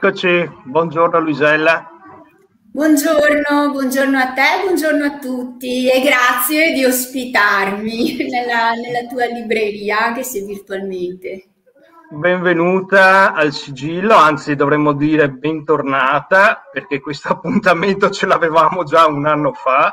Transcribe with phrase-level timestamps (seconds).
[0.00, 1.90] Eccoci, buongiorno Luisella.
[2.72, 9.98] Buongiorno, buongiorno a te, buongiorno a tutti e grazie di ospitarmi nella, nella tua libreria,
[9.98, 11.48] anche se virtualmente.
[12.10, 19.52] Benvenuta al sigillo, anzi dovremmo dire bentornata, perché questo appuntamento ce l'avevamo già un anno
[19.52, 19.92] fa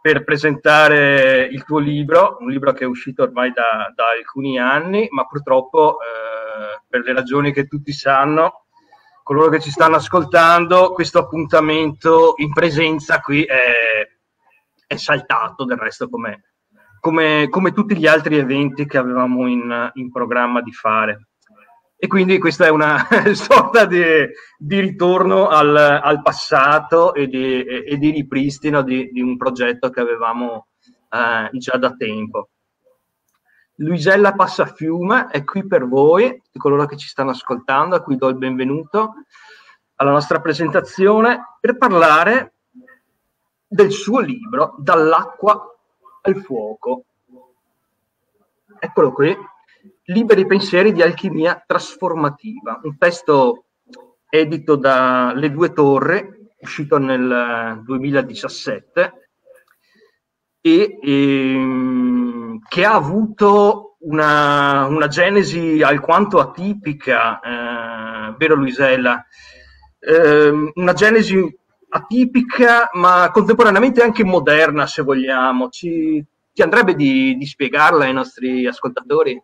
[0.00, 5.06] per presentare il tuo libro, un libro che è uscito ormai da, da alcuni anni,
[5.10, 8.64] ma purtroppo eh, per le ragioni che tutti sanno
[9.22, 14.08] coloro che ci stanno ascoltando, questo appuntamento in presenza qui è,
[14.86, 16.54] è saltato, del resto come,
[17.00, 21.28] come, come, tutti gli altri eventi che avevamo in, in programma di fare.
[21.96, 24.02] E quindi questa è una sorta di,
[24.56, 30.00] di ritorno al, al, passato e di, e di ripristino di, di, un progetto che
[30.00, 30.68] avevamo
[31.10, 32.48] eh, già da tempo.
[33.80, 38.28] Luisella Passafiume è qui per voi, tutti coloro che ci stanno ascoltando, a cui do
[38.28, 39.14] il benvenuto
[39.96, 42.54] alla nostra presentazione per parlare
[43.66, 45.76] del suo libro Dall'acqua
[46.22, 47.04] al fuoco.
[48.78, 49.36] Eccolo qui,
[50.04, 53.64] Liberi pensieri di alchimia trasformativa, un testo
[54.28, 59.28] edito da Le Due Torri, uscito nel 2017
[60.60, 62.09] e, e ehm,
[62.68, 69.24] che ha avuto una, una genesi alquanto atipica, eh, vero Luisella?
[69.98, 71.58] Eh, una genesi
[71.90, 75.68] atipica ma contemporaneamente anche moderna se vogliamo.
[75.68, 79.40] Ci, ti andrebbe di, di spiegarla ai nostri ascoltatori?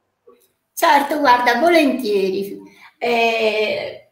[0.73, 2.59] Certo, guarda, volentieri.
[2.99, 4.11] Eh,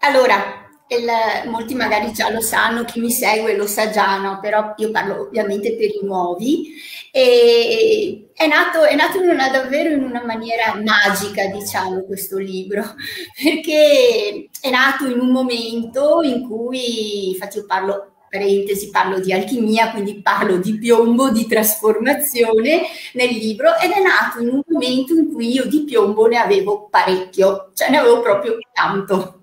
[0.00, 4.38] allora, il, molti magari già lo sanno, chi mi segue lo sa già, no?
[4.40, 6.74] però io parlo ovviamente per i nuovi.
[7.10, 12.82] E è nato, è nato in una, davvero in una maniera magica, diciamo, questo libro,
[13.42, 19.90] perché è nato in un momento in cui, infatti io parlo parentesi, parlo di alchimia,
[19.90, 22.82] quindi parlo di piombo, di trasformazione
[23.14, 26.88] nel libro ed è nato in un momento in cui io di piombo ne avevo
[26.90, 29.42] parecchio, cioè ne avevo proprio tanto.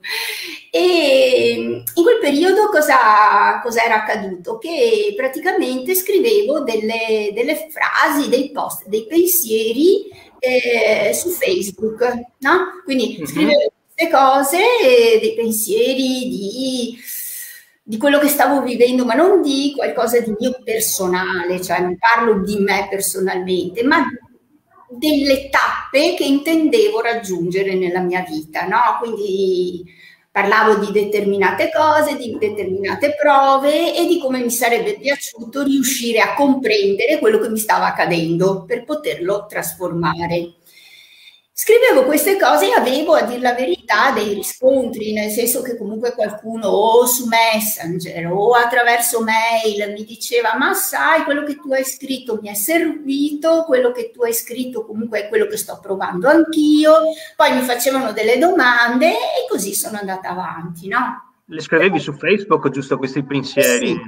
[0.71, 4.57] E in quel periodo cosa, cosa era accaduto?
[4.57, 10.09] Che praticamente scrivevo delle, delle frasi, dei post, dei pensieri
[10.39, 12.03] eh, su Facebook,
[12.39, 12.81] no?
[12.83, 13.25] Quindi mhm.
[13.25, 14.57] scrivevo queste cose,
[15.21, 16.97] dei pensieri di
[17.87, 22.43] di quello che stavo vivendo, ma non di qualcosa di mio personale, cioè non parlo
[22.43, 24.03] di me personalmente, ma
[24.89, 28.79] delle tappe che intendevo raggiungere nella mia vita, no?
[28.99, 29.85] Quindi
[30.31, 36.33] parlavo di determinate cose, di determinate prove e di come mi sarebbe piaciuto riuscire a
[36.33, 40.55] comprendere quello che mi stava accadendo per poterlo trasformare.
[41.57, 46.13] Scrivevo queste cose e avevo, a dir la verità, dei riscontri, nel senso che comunque
[46.13, 51.85] qualcuno o su Messenger o attraverso mail mi diceva ma sai, quello che tu hai
[51.85, 56.27] scritto mi è servito, quello che tu hai scritto comunque è quello che sto provando
[56.27, 57.03] anch'io,
[57.37, 61.35] poi mi facevano delle domande e così sono andata avanti, no?
[61.45, 63.87] Le scrivevi su Facebook, giusto questi pensieri?
[63.87, 64.01] Sì,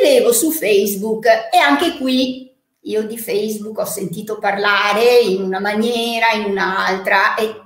[0.00, 2.49] scrivevo su Facebook e anche qui
[2.82, 7.62] io di Facebook ho sentito parlare in una maniera, in un'altra e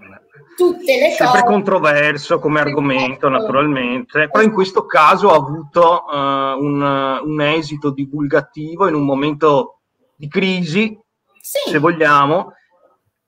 [0.57, 1.53] tutte le Sempre cose...
[1.53, 8.89] controverso come argomento, naturalmente, però in questo caso ha avuto uh, un, un, esito divulgativo
[8.89, 9.81] in un momento
[10.17, 10.99] di crisi,
[11.41, 11.71] sì.
[11.71, 12.53] se vogliamo,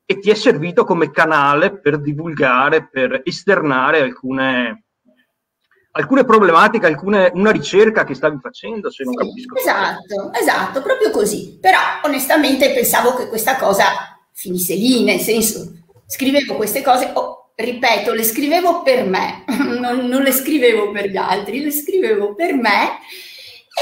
[0.04, 4.85] e ti è servito come canale per divulgare, per esternare alcune
[5.96, 9.56] alcune problematiche, alcune, una ricerca che stavi facendo, se non sì, capisco.
[9.56, 11.58] Esatto, esatto, proprio così.
[11.60, 13.84] Però onestamente pensavo che questa cosa
[14.32, 15.72] finisse lì, nel senso,
[16.06, 19.44] scrivevo queste cose, oh, ripeto, le scrivevo per me,
[19.80, 22.98] non, non, le scrivevo per gli altri, le scrivevo per me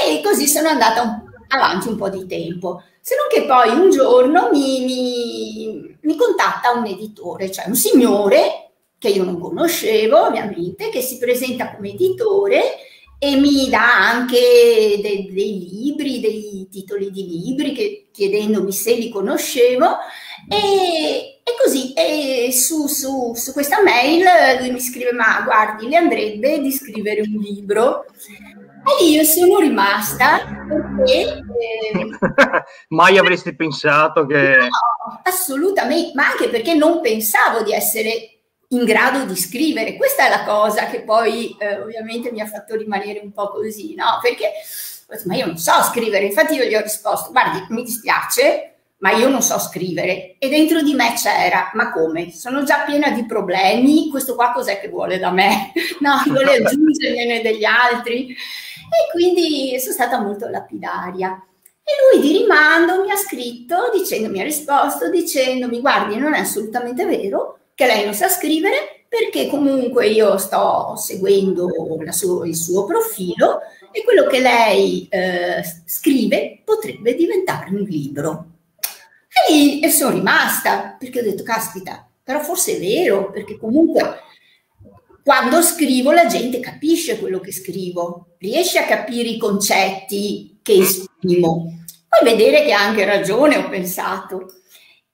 [0.01, 2.81] e così sono andata un, avanti un po' di tempo.
[3.01, 8.64] Se non che poi un giorno mi, mi, mi contatta un editore, cioè un signore
[9.05, 12.61] che io non conoscevo ovviamente, che si presenta come editore
[13.19, 19.09] e mi dà anche de- dei libri, dei titoli di libri che, chiedendomi se li
[19.09, 19.97] conoscevo
[20.49, 24.23] e, e così e su, su, su, questa mail
[24.59, 28.05] lui mi scrive ma guardi le andrebbe di scrivere un libro?
[28.99, 31.43] E io sono rimasta perché
[31.91, 32.09] eh,
[32.89, 38.34] mai avresti pensato che no, assolutamente ma anche perché non pensavo di essere
[38.69, 39.95] in grado di scrivere.
[39.95, 43.95] Questa è la cosa che poi eh, ovviamente mi ha fatto rimanere un po' così,
[43.95, 44.19] no?
[44.21, 44.51] Perché
[45.25, 49.29] ma io non so scrivere, infatti io gli ho risposto, guardi, mi dispiace, ma io
[49.29, 50.35] non so scrivere.
[50.39, 52.31] E dentro di me c'era, ma come?
[52.31, 55.71] Sono già piena di problemi, questo qua cos'è che vuole da me?
[55.99, 58.29] No, vuole aggiungermene degli altri.
[58.31, 61.39] E quindi sono stata molto lapidaria.
[61.83, 66.39] E lui di rimando mi ha scritto dicendo, mi ha risposto dicendomi, guardi, non è
[66.39, 71.69] assolutamente vero che lei non sa scrivere perché comunque io sto seguendo
[72.09, 73.59] suo, il suo profilo
[73.91, 78.45] e quello che lei eh, scrive potrebbe diventare un libro.
[79.29, 84.21] E lì e sono rimasta perché ho detto, caspita, però forse è vero, perché comunque
[85.23, 91.83] quando scrivo la gente capisce quello che scrivo, riesce a capire i concetti che esprimo.
[92.07, 94.45] Puoi vedere che ha anche ragione, ho pensato.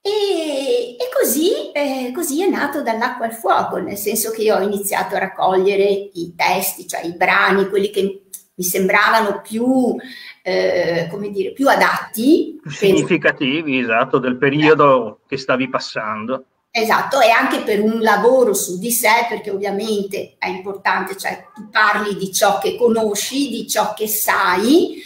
[0.04, 4.62] E, e così, eh, così, è nato dall'acqua al fuoco, nel senso che io ho
[4.62, 8.24] iniziato a raccogliere i testi, cioè i brani, quelli che
[8.56, 9.96] mi sembravano più,
[10.42, 12.60] eh, come dire, più adatti.
[12.62, 15.18] Più significativi, esatto, del periodo eh.
[15.28, 16.46] che stavi passando.
[16.72, 21.70] Esatto, e anche per un lavoro su di sé, perché ovviamente è importante, cioè tu
[21.70, 25.02] parli di ciò che conosci, di ciò che sai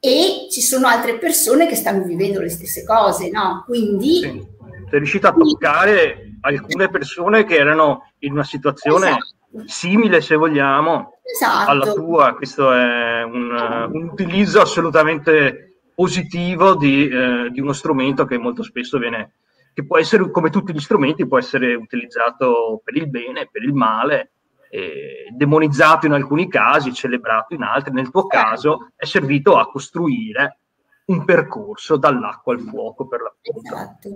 [0.00, 3.64] e ci sono altre persone che stanno vivendo le stesse cose, no?
[3.66, 4.14] Quindi...
[4.16, 4.58] Sì.
[4.88, 9.62] Sei riuscita a toccare alcune persone che erano in una situazione esatto.
[9.66, 11.70] simile, se vogliamo, esatto.
[11.70, 12.34] alla tua.
[12.34, 18.98] Questo è un, un utilizzo assolutamente positivo di, eh, di uno strumento che molto spesso
[18.98, 19.34] viene
[19.72, 23.72] che può essere, come tutti gli strumenti, può essere utilizzato per il bene, per il
[23.72, 24.32] male,
[24.70, 27.92] eh, demonizzato in alcuni casi, celebrato in altri.
[27.92, 30.60] Nel tuo caso è servito a costruire
[31.06, 33.74] un percorso dall'acqua al fuoco per l'appunto.
[33.74, 34.08] Esatto.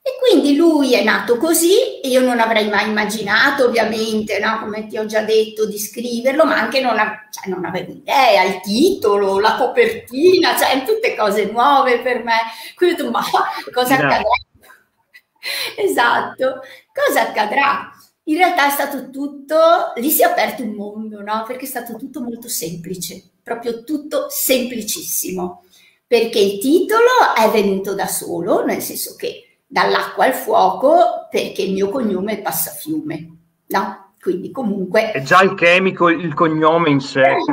[0.00, 4.58] E quindi lui è nato così, io non avrei mai immaginato, ovviamente, no?
[4.60, 8.42] come ti ho già detto, di scriverlo, ma anche non, a- cioè, non avevo idea,
[8.44, 12.38] il titolo, la copertina, cioè tutte cose nuove per me.
[12.74, 13.22] Quindi ho detto, ma
[13.70, 14.22] cosa accadrà?
[15.76, 16.60] esatto,
[16.94, 17.92] cosa accadrà?
[18.28, 19.56] In realtà è stato tutto,
[19.96, 21.44] lì si è aperto un mondo, no?
[21.46, 25.64] Perché è stato tutto molto semplice, proprio tutto semplicissimo.
[26.06, 31.72] Perché il titolo è venuto da solo, nel senso che dall'acqua al fuoco, perché il
[31.72, 33.36] mio cognome è Passafiume,
[33.66, 34.12] no?
[34.20, 35.12] Quindi comunque...
[35.12, 37.22] È già il chemico, il cognome in sé.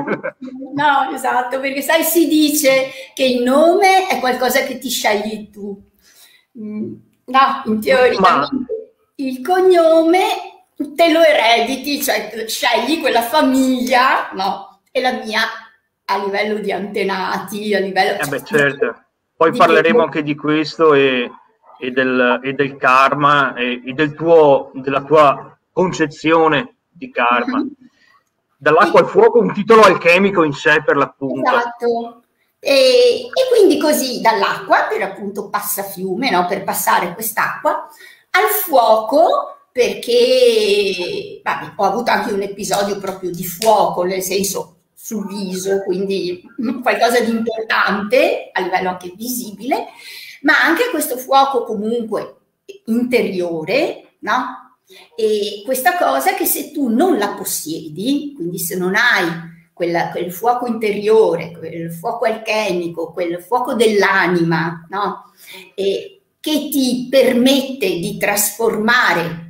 [0.74, 5.82] no, esatto, perché sai, si dice che il nome è qualcosa che ti scegli tu.
[6.60, 6.94] Mm,
[7.26, 8.48] No, in teoria Ma...
[9.16, 14.82] il cognome te lo erediti, cioè scegli quella famiglia, no?
[14.92, 15.42] E la mia
[16.06, 18.22] a livello di antenati, a livello...
[18.22, 19.04] Eh beh, certo.
[19.36, 21.30] Poi parleremo anche di questo e,
[21.80, 27.58] e, del, e del, karma e, e del tuo, della tua concezione di karma.
[27.58, 27.68] Mm-hmm.
[28.58, 31.50] Dall'acqua al fuoco, un titolo alchemico in sé per l'appunto.
[31.50, 32.22] Esatto.
[32.60, 36.46] E, quindi così dall'acqua, per appunto passafiume, no?
[36.46, 37.88] per passare quest'acqua,
[38.32, 45.28] al fuoco, perché vabbè, ho avuto anche un episodio proprio di fuoco, nel senso sul
[45.28, 46.42] viso, quindi
[46.82, 49.88] qualcosa di importante a livello anche visibile,
[50.44, 52.38] ma anche questo fuoco comunque
[52.86, 54.78] interiore, no?
[55.14, 59.28] E questa cosa che se tu non la possiedi, quindi se non hai
[59.74, 65.34] quella, quel fuoco interiore, quel fuoco alchemico, quel fuoco dell'anima, no?
[65.76, 69.45] E che ti permette di trasformare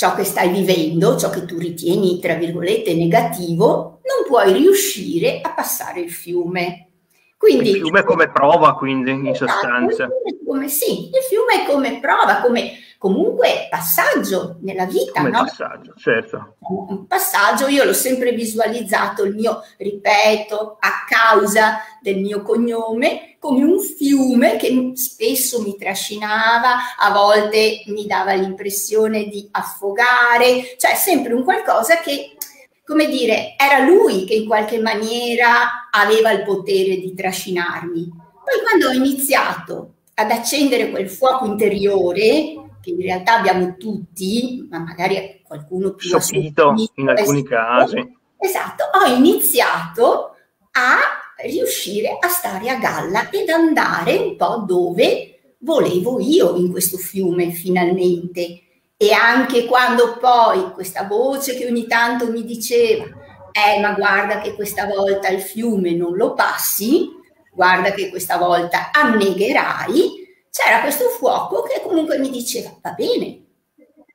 [0.00, 5.52] ciò che stai vivendo, ciò che tu ritieni, tra virgolette, negativo, non puoi riuscire a
[5.52, 6.88] passare il fiume.
[7.36, 10.04] Quindi, il fiume come prova, quindi, in esatto, sostanza.
[10.24, 15.44] Il come, sì, il fiume è come prova, come comunque passaggio nella vita, Come no?
[15.44, 16.56] passaggio, certo.
[16.58, 23.64] Un passaggio, io l'ho sempre visualizzato, il mio, ripeto, a causa del mio cognome, come
[23.64, 31.32] un fiume che spesso mi trascinava, a volte mi dava l'impressione di affogare, cioè sempre
[31.32, 32.36] un qualcosa che,
[32.84, 38.10] come dire, era lui che in qualche maniera aveva il potere di trascinarmi.
[38.44, 44.78] Poi quando ho iniziato ad accendere quel fuoco interiore, che in realtà abbiamo tutti, ma
[44.78, 48.18] magari qualcuno più sopito in alcuni casi.
[48.38, 50.34] Esatto, ho iniziato
[50.72, 50.98] a
[51.44, 57.50] riuscire a stare a galla ed andare un po' dove volevo io in questo fiume
[57.50, 58.62] finalmente.
[58.96, 63.04] E anche quando poi questa voce che ogni tanto mi diceva,
[63.52, 67.08] eh ma guarda che questa volta il fiume non lo passi,
[67.52, 70.19] guarda che questa volta annegherai,
[70.50, 73.44] c'era questo fuoco che comunque mi diceva va bene,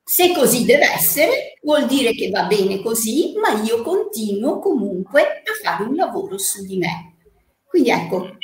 [0.03, 5.63] se così deve essere, vuol dire che va bene così, ma io continuo comunque a
[5.63, 7.15] fare un lavoro su di me.
[7.65, 8.37] Quindi ecco,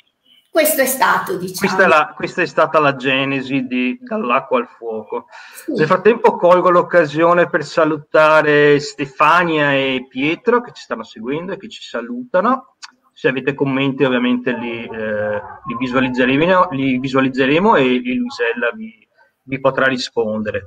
[0.50, 1.60] questo è stato, diciamo.
[1.60, 5.27] Questa è, la, questa è stata la genesi di Dall'acqua al fuoco.
[5.65, 5.74] Sì.
[5.74, 11.69] Nel frattempo colgo l'occasione per salutare Stefania e Pietro che ci stanno seguendo e che
[11.69, 12.75] ci salutano.
[13.21, 19.07] Se avete commenti ovviamente li, eh, li, visualizzeremo, li visualizzeremo, e, e Luisella vi,
[19.43, 20.63] vi potrà rispondere.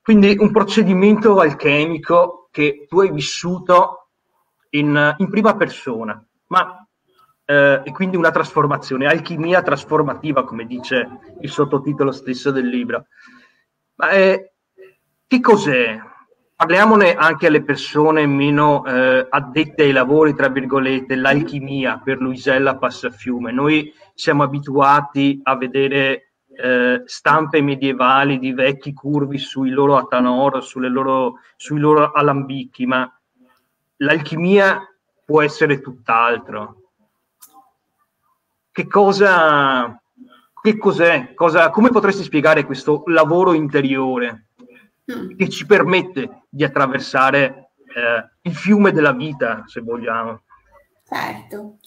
[0.00, 4.10] Quindi un procedimento alchemico che tu hai vissuto
[4.70, 6.86] in, in prima persona, ma
[7.44, 11.08] eh, e quindi una trasformazione, alchimia trasformativa, come dice
[11.40, 13.06] il sottotitolo stesso del libro.
[13.96, 14.52] Ma eh,
[15.26, 16.00] che cos'è?
[16.64, 23.52] Parliamone anche alle persone meno eh, addette ai lavori, tra virgolette, l'alchimia per Luisella Passafiume.
[23.52, 31.34] Noi siamo abituati a vedere eh, stampe medievali di vecchi curvi sui loro atanor, loro,
[31.56, 33.14] sui loro alambicchi, ma
[33.96, 34.90] l'alchimia
[35.22, 36.76] può essere tutt'altro.
[38.72, 40.00] Che cosa,
[40.62, 44.46] che cos'è, cosa, come potresti spiegare questo lavoro interiore
[45.10, 45.36] mm.
[45.36, 50.42] che ci permette di attraversare eh, il fiume della vita, se vogliamo?
[51.08, 51.78] Certo.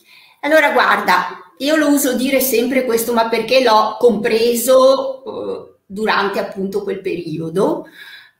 [0.42, 6.84] Allora, guarda, io lo uso dire sempre questo, ma perché l'ho compreso eh, durante appunto
[6.84, 7.88] quel periodo.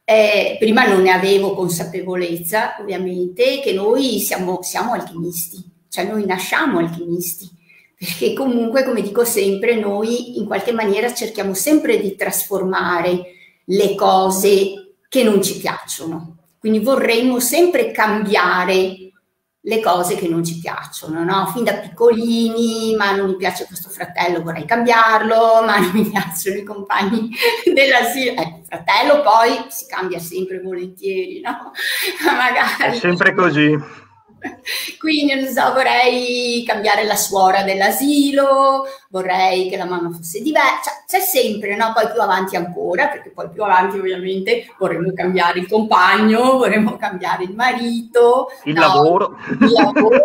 [0.04, 5.58] Eh, prima non ne avevo consapevolezza, ovviamente, che noi siamo, siamo alchimisti,
[5.90, 7.56] cioè noi nasciamo alchimisti
[7.98, 13.37] perché comunque, come dico sempre, noi in qualche maniera cerchiamo sempre di trasformare
[13.70, 16.38] le cose che non ci piacciono.
[16.60, 19.08] Quindi vorremmo sempre cambiare
[19.68, 21.48] le cose che non ci piacciono, no?
[21.48, 26.58] Fin da piccolini, ma non mi piace questo fratello, vorrei cambiarlo, ma non mi piacciono
[26.58, 27.30] i compagni
[27.74, 28.32] dell'asilo.
[28.42, 31.72] Eh, fratello poi si cambia sempre volentieri, no?
[32.26, 32.96] Magari.
[32.96, 34.06] È sempre così.
[35.00, 41.20] Quindi, non so, vorrei cambiare la suora dell'asilo, vorrei che la mamma fosse diversa, cioè,
[41.20, 41.94] c'è sempre, no?
[41.94, 47.44] Poi più avanti ancora, perché poi più avanti ovviamente vorremmo cambiare il compagno, vorremmo cambiare
[47.44, 48.82] il marito, il no?
[48.82, 49.38] lavoro.
[49.60, 50.20] Il lavoro,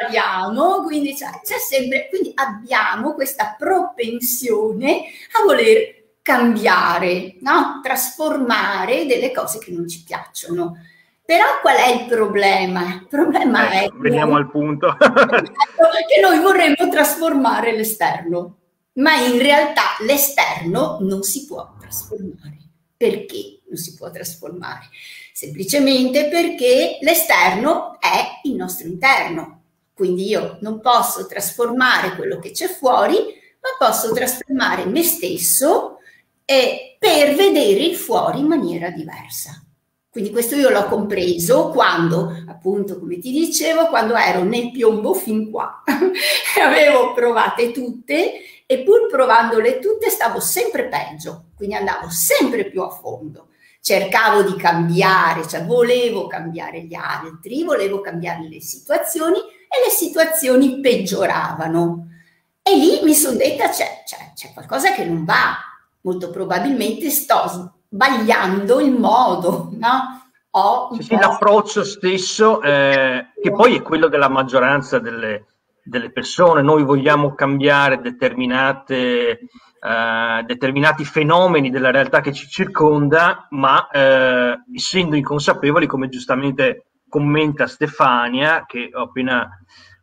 [0.00, 5.04] parliamo, quindi cioè, c'è sempre, quindi abbiamo questa propensione
[5.40, 7.80] a voler cambiare, no?
[7.82, 10.76] Trasformare delle cose che non ci piacciono.
[11.30, 12.86] Però qual è il problema?
[12.86, 14.96] Il problema eh, è veniamo al punto.
[14.98, 18.56] che noi vorremmo trasformare l'esterno,
[18.94, 22.58] ma in realtà l'esterno non si può trasformare.
[22.96, 24.88] Perché non si può trasformare?
[25.32, 29.62] Semplicemente perché l'esterno è il nostro interno.
[29.94, 33.18] Quindi io non posso trasformare quello che c'è fuori,
[33.60, 35.98] ma posso trasformare me stesso
[36.44, 39.64] eh, per vedere il fuori in maniera diversa.
[40.10, 45.48] Quindi questo io l'ho compreso quando, appunto, come ti dicevo, quando ero nel piombo fin
[45.52, 45.84] qua.
[46.60, 52.90] Avevo provate tutte e pur provandole tutte stavo sempre peggio, quindi andavo sempre più a
[52.90, 53.50] fondo.
[53.80, 60.80] Cercavo di cambiare, cioè volevo cambiare gli altri, volevo cambiare le situazioni e le situazioni
[60.80, 62.08] peggioravano.
[62.62, 65.56] E lì mi sono detta c'è, c'è, c'è qualcosa che non va,
[66.00, 70.18] molto probabilmente sto sbagliando il modo, no?
[70.94, 75.46] Sì, sì, l'approccio stesso, eh, che poi è quello della maggioranza delle,
[75.84, 76.62] delle persone.
[76.62, 85.14] Noi vogliamo cambiare determinate, eh, determinati fenomeni della realtà che ci circonda, ma eh, essendo
[85.14, 89.48] inconsapevoli, come giustamente commenta Stefania, che ho appena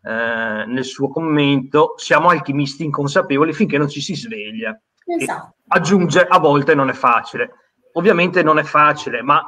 [0.02, 4.80] eh, nel suo commento, siamo alchimisti inconsapevoli finché non ci si sveglia.
[5.06, 5.56] Esatto.
[5.68, 7.52] Aggiunge, a volte non è facile.
[7.98, 9.44] Ovviamente non è facile, ma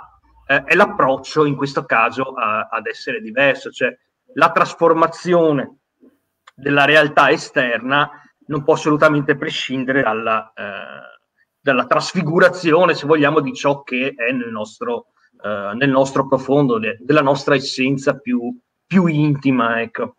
[0.47, 3.95] eh, è l'approccio in questo caso a, ad essere diverso, cioè
[4.33, 5.77] la trasformazione
[6.55, 8.09] della realtà esterna
[8.47, 11.19] non può assolutamente prescindere dalla, eh,
[11.59, 15.07] dalla trasfigurazione, se vogliamo, di ciò che è nel nostro,
[15.43, 19.79] eh, nel nostro profondo, de, della nostra essenza più, più intima.
[19.79, 20.15] Ecco.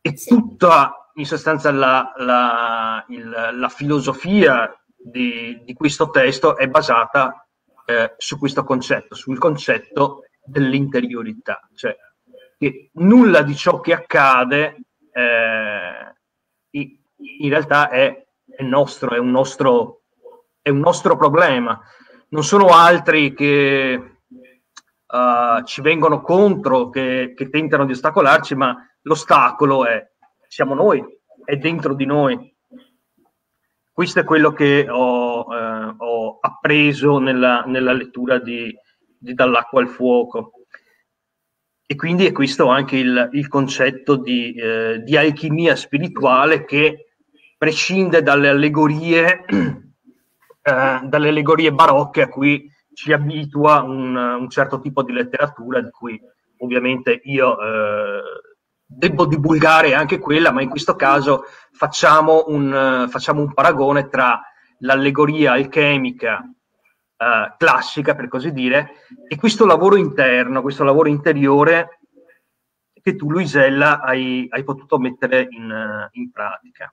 [0.00, 7.46] E tutta, in sostanza, la, la, il, la filosofia di, di questo testo è basata
[7.86, 11.96] eh, su questo concetto, sul concetto dell'interiorità, cioè
[12.58, 14.76] che nulla di ciò che accade
[15.12, 16.12] eh,
[16.70, 20.02] in realtà è, è, nostro, è un nostro,
[20.60, 21.80] è un nostro problema.
[22.30, 24.20] Non sono altri che
[25.06, 30.10] uh, ci vengono contro, che, che tentano di ostacolarci, ma l'ostacolo è
[30.46, 31.04] siamo noi,
[31.44, 32.56] è dentro di noi.
[33.98, 38.72] Questo è quello che ho, eh, ho appreso nella, nella lettura di,
[39.18, 40.52] di, Dall'acqua al fuoco.
[41.84, 47.14] E quindi è questo anche il, il concetto di, eh, di, alchimia spirituale che
[47.58, 55.02] prescinde dalle allegorie, eh, dalle allegorie barocche a cui ci abitua un, un, certo tipo
[55.02, 56.20] di letteratura, di cui
[56.58, 58.22] ovviamente io eh,
[58.90, 64.40] devo divulgare anche quella, ma in questo caso facciamo un, facciamo un paragone tra
[64.78, 66.42] l'allegoria alchemica
[67.18, 72.00] eh, classica, per così dire, e questo lavoro interno, questo lavoro interiore
[73.02, 76.90] che tu, Luisella, hai, hai potuto mettere in, in, pratica.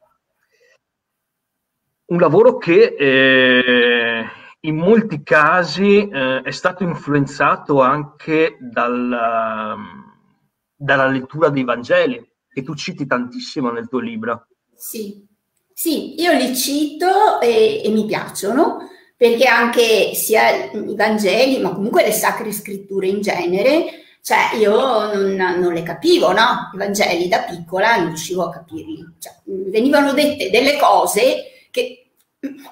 [2.07, 4.25] Un lavoro che eh,
[4.59, 9.09] in molti casi eh, è stato influenzato anche dal,
[10.75, 14.48] dalla lettura dei Vangeli, che tu citi tantissimo nel tuo libro.
[14.75, 15.25] Sì,
[15.74, 22.03] sì io li cito e, e mi piacciono perché anche sia i Vangeli, ma comunque
[22.03, 24.74] le sacre scritture in genere, cioè io
[25.13, 26.70] non, non, le capivo, no?
[26.74, 29.15] I Vangeli da piccola non riuscivo a capirli.
[29.20, 32.10] Cioè, venivano dette delle cose che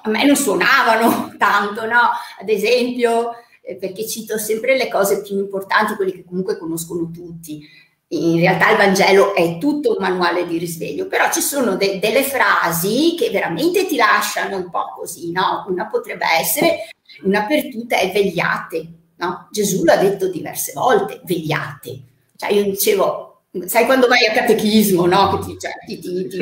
[0.02, 2.10] a me non suonavano tanto, no?
[2.40, 3.30] Ad esempio,
[3.62, 7.66] eh, perché cito sempre le cose più importanti, quelle che comunque conoscono tutti
[8.08, 12.22] in realtà il Vangelo è tutto un manuale di risveglio, però ci sono de- delle
[12.22, 15.64] frasi che veramente ti lasciano un po' così, no?
[15.68, 16.88] Una potrebbe essere,
[17.24, 19.48] una per tutte è vegliate, no?
[19.50, 22.02] Gesù l'ha detto diverse volte, vegliate.
[22.36, 23.34] Cioè io dicevo,
[23.66, 25.38] sai quando vai a catechismo, no?
[25.38, 26.36] Che ti, cioè, ti, ti, ti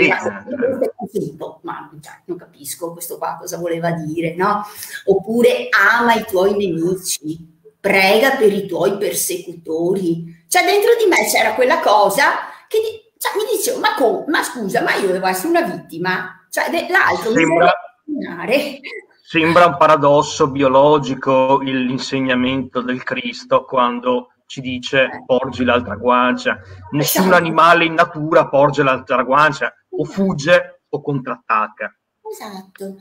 [1.11, 1.37] sì.
[1.63, 4.63] ma cioè, non capisco questo qua cosa voleva dire, no?
[5.07, 10.42] Oppure ama i tuoi nemici, prega per i tuoi persecutori.
[10.53, 14.83] Cioè dentro di me c'era quella cosa che cioè, mi dicevo, ma, com- ma scusa,
[14.83, 16.47] ma io devo essere una vittima?
[16.51, 17.73] Cioè de- l'altro sembra,
[18.05, 18.81] mi
[19.25, 25.23] sembra un paradosso biologico l'insegnamento del Cristo quando ci dice eh.
[25.25, 26.61] porgi l'altra guancia.
[26.91, 27.37] Nessun esatto.
[27.37, 31.99] animale in natura porge l'altra guancia, o fugge o contrattacca.
[32.31, 32.97] Esatto.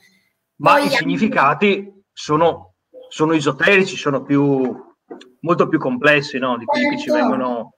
[0.58, 2.76] Ma Poi i significati sono
[3.10, 4.91] sono esoterici, sono più,
[5.42, 6.58] molto più complessi no?
[6.58, 7.20] di quelli che ci certo.
[7.20, 7.74] vengono.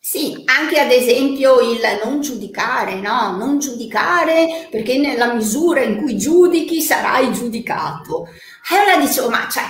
[0.00, 3.36] Sì, anche ad esempio il non giudicare, no?
[3.36, 8.28] Non giudicare perché nella misura in cui giudichi sarai giudicato.
[8.70, 9.64] E allora dicevo, ma cioè,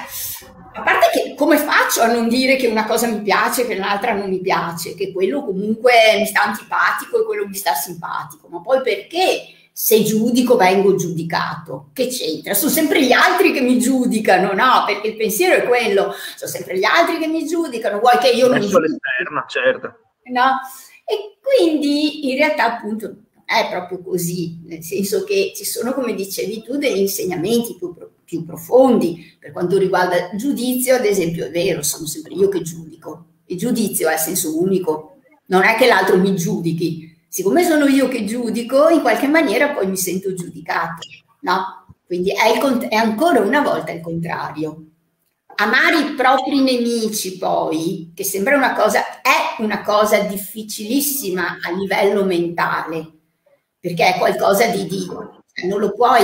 [0.74, 3.76] a parte che come faccio a non dire che una cosa mi piace e che
[3.76, 8.46] l'altra non mi piace, che quello comunque mi sta antipatico e quello mi sta simpatico,
[8.48, 11.90] ma poi perché se giudico vengo giudicato.
[11.92, 12.54] Che c'entra?
[12.54, 14.84] Sono sempre gli altri che mi giudicano, no?
[14.86, 18.48] Perché il pensiero è quello, sono sempre gli altri che mi giudicano, vuoi che io
[18.48, 19.98] non mi l'esterna, certo.
[20.32, 20.60] No?
[21.04, 26.62] E quindi in realtà appunto è proprio così, nel senso che ci sono, come dicevi
[26.62, 31.82] tu, degli insegnamenti più, più profondi per quanto riguarda il giudizio, ad esempio, è vero,
[31.82, 33.26] sono sempre io che giudico.
[33.44, 37.05] Il giudizio è a senso unico, non è che l'altro mi giudichi,
[37.36, 41.06] siccome sono io che giudico, in qualche maniera poi mi sento giudicato,
[41.40, 41.84] no?
[42.06, 44.84] Quindi è, il, è ancora una volta il contrario.
[45.56, 52.24] Amare i propri nemici poi, che sembra una cosa, è una cosa difficilissima a livello
[52.24, 53.06] mentale,
[53.78, 56.22] perché è qualcosa di, di cioè non lo puoi,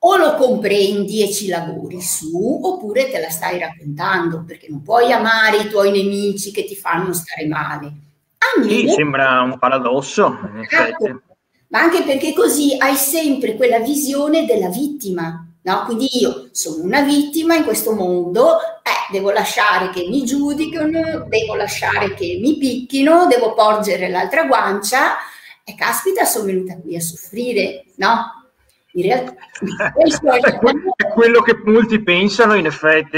[0.00, 5.12] o lo comprendi e ci lavori su, oppure te la stai raccontando, perché non puoi
[5.12, 8.10] amare i tuoi nemici che ti fanno stare male
[8.62, 11.22] sì, sembra un paradosso, in ecco,
[11.68, 15.84] ma anche perché così hai sempre quella visione della vittima, no?
[15.86, 21.54] Quindi io sono una vittima in questo mondo, eh, devo lasciare che mi giudicano, devo
[21.54, 25.16] lasciare che mi picchino, devo porgere l'altra guancia
[25.64, 28.50] e caspita sono venuta qui a soffrire, no?
[28.92, 29.32] In realtà
[30.96, 33.16] è quello che molti pensano in effetti.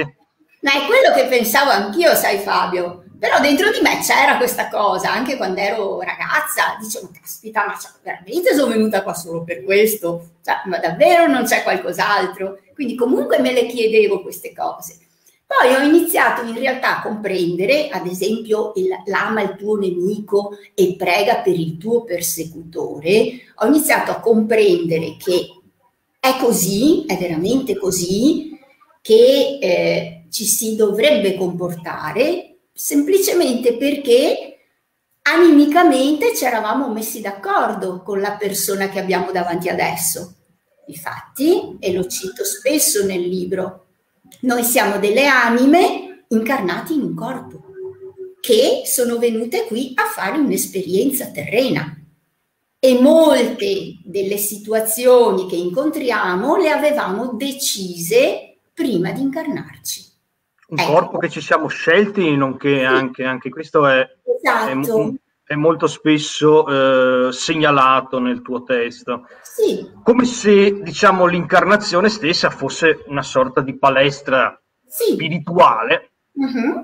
[0.61, 3.04] Ma è quello che pensavo anch'io, sai Fabio.
[3.25, 7.93] Però dentro di me c'era questa cosa, anche quando ero ragazza, dicevo, caspita, ma cioè,
[8.03, 10.33] veramente sono venuta qua solo per questo?
[10.45, 12.59] Cioè, ma davvero non c'è qualcos'altro?
[12.75, 14.99] Quindi comunque me le chiedevo queste cose.
[15.47, 20.95] Poi ho iniziato in realtà a comprendere, ad esempio, il, l'ama il tuo nemico e
[20.95, 23.41] prega per il tuo persecutore.
[23.55, 25.47] Ho iniziato a comprendere che
[26.21, 28.51] è così, è veramente così,
[29.01, 34.59] che eh, ci si dovrebbe comportare semplicemente perché
[35.23, 40.35] animicamente ci eravamo messi d'accordo con la persona che abbiamo davanti adesso.
[40.87, 43.87] Infatti, e lo cito spesso nel libro,
[44.41, 47.63] noi siamo delle anime incarnate in un corpo
[48.41, 51.97] che sono venute qui a fare un'esperienza terrena
[52.79, 60.04] e molte delle situazioni che incontriamo le avevamo decise prima di incarnarci
[60.75, 60.93] un ecco.
[60.93, 64.07] corpo che ci siamo scelti, nonché anche, anche questo è,
[64.43, 65.15] esatto.
[65.45, 69.27] è, è molto spesso eh, segnalato nel tuo testo.
[69.43, 69.89] Sì.
[70.03, 75.13] Come se, diciamo, l'incarnazione stessa fosse una sorta di palestra sì.
[75.13, 76.83] spirituale uh-huh.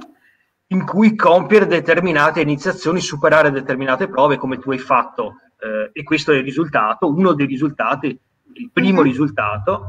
[0.69, 5.35] in cui compiere determinate iniziazioni, superare determinate prove come tu hai fatto.
[5.59, 8.07] Eh, e questo è il risultato, uno dei risultati,
[8.55, 9.05] il primo uh-huh.
[9.05, 9.87] risultato.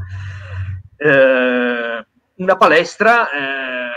[0.98, 2.06] Eh,
[2.42, 3.92] una palestra eh,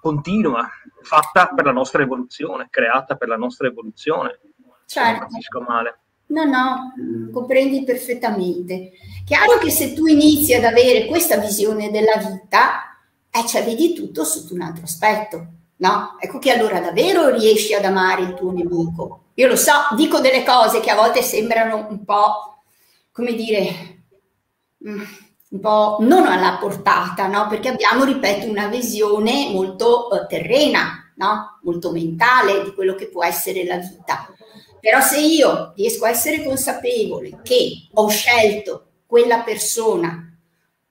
[0.00, 0.68] continua,
[1.02, 4.40] fatta per la nostra evoluzione, creata per la nostra evoluzione.
[4.86, 5.10] Certo.
[5.10, 5.98] Non capisco male.
[6.26, 6.92] No, no,
[7.32, 8.92] comprendi perfettamente.
[9.24, 12.96] Chiaro che se tu inizi ad avere questa visione della vita,
[13.30, 16.16] eh, cioè vedi tutto sotto un altro aspetto, no?
[16.18, 19.24] Ecco che allora davvero riesci ad amare il tuo nemico.
[19.34, 22.62] Io lo so, dico delle cose che a volte sembrano un po',
[23.12, 24.04] come dire,
[24.86, 25.02] mm,
[25.52, 27.46] un po' non alla portata, no?
[27.46, 31.58] Perché abbiamo, ripeto, una visione molto uh, terrena, no?
[31.62, 34.28] Molto mentale di quello che può essere la vita.
[34.80, 40.36] Però se io riesco a essere consapevole che ho scelto quella persona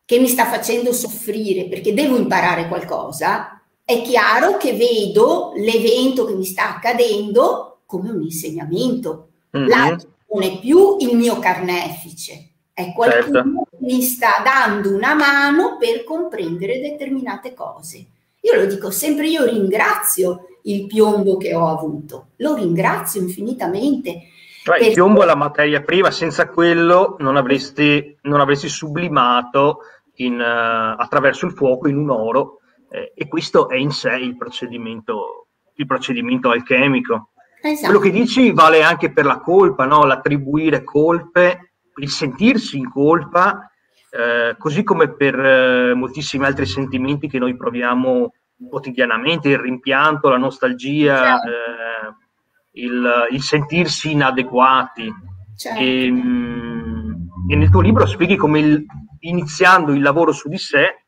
[0.05, 6.35] che mi sta facendo soffrire perché devo imparare qualcosa, è chiaro che vedo l'evento che
[6.35, 9.29] mi sta accadendo come un insegnamento.
[9.57, 9.67] Mm-hmm.
[9.67, 9.97] Là
[10.33, 13.70] non è più il mio carnefice, è qualcuno certo.
[13.81, 18.05] Mi sta dando una mano per comprendere determinate cose.
[18.41, 24.29] Io lo dico sempre, io ringrazio il piombo che ho avuto, lo ringrazio infinitamente.
[24.63, 29.79] Cioè, il piombo è la materia prima, senza quello non avresti, non avresti sublimato
[30.15, 34.37] in, uh, attraverso il fuoco in un oro eh, e questo è in sé il
[34.37, 37.29] procedimento, il procedimento alchemico.
[37.61, 37.85] Esatto.
[37.85, 40.03] Quello che dici vale anche per la colpa, no?
[40.03, 43.70] l'attribuire colpe il sentirsi in colpa,
[44.11, 48.33] eh, così come per eh, moltissimi altri sentimenti che noi proviamo
[48.69, 51.47] quotidianamente, il rimpianto, la nostalgia, certo.
[51.47, 55.11] eh, il, il, sentirsi inadeguati.
[55.55, 55.79] Certo.
[55.79, 57.11] E, mm,
[57.49, 58.85] e, nel tuo libro spieghi come il,
[59.19, 61.05] iniziando il lavoro su di sé,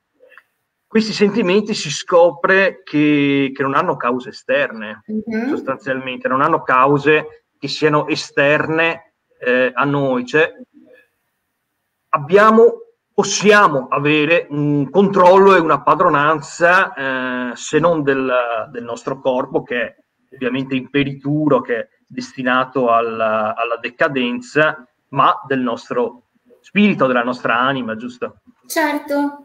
[0.87, 5.49] questi sentimenti si scopre che, che non hanno cause esterne, mm-hmm.
[5.49, 10.25] sostanzialmente, non hanno cause che siano esterne eh, a noi.
[10.25, 10.53] Cioè,
[12.09, 12.73] abbiamo,
[13.13, 18.31] possiamo avere un controllo e una padronanza, eh, se non del,
[18.71, 19.95] del, nostro corpo, che è
[20.33, 26.29] ovviamente imperituro, che è destinato alla, alla decadenza, ma del nostro
[26.61, 28.41] spirito, della nostra anima, giusto?
[28.65, 29.43] Certo,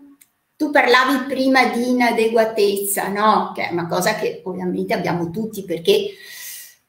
[0.56, 3.52] tu parlavi prima di inadeguatezza, no?
[3.54, 6.12] Che è una cosa che ovviamente abbiamo tutti perché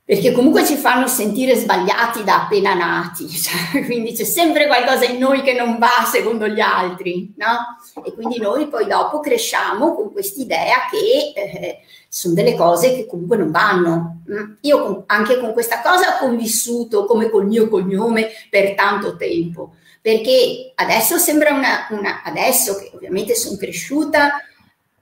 [0.10, 5.20] perché comunque ci fanno sentire sbagliati da appena nati, cioè, quindi c'è sempre qualcosa in
[5.20, 7.78] noi che non va secondo gli altri, no?
[8.04, 13.38] E quindi noi poi dopo cresciamo con quest'idea che eh, sono delle cose che comunque
[13.38, 14.22] non vanno.
[14.32, 14.54] Mm?
[14.62, 19.76] Io con, anche con questa cosa ho convissuto come col mio cognome per tanto tempo,
[20.02, 24.40] perché adesso sembra una, una adesso che ovviamente sono cresciuta,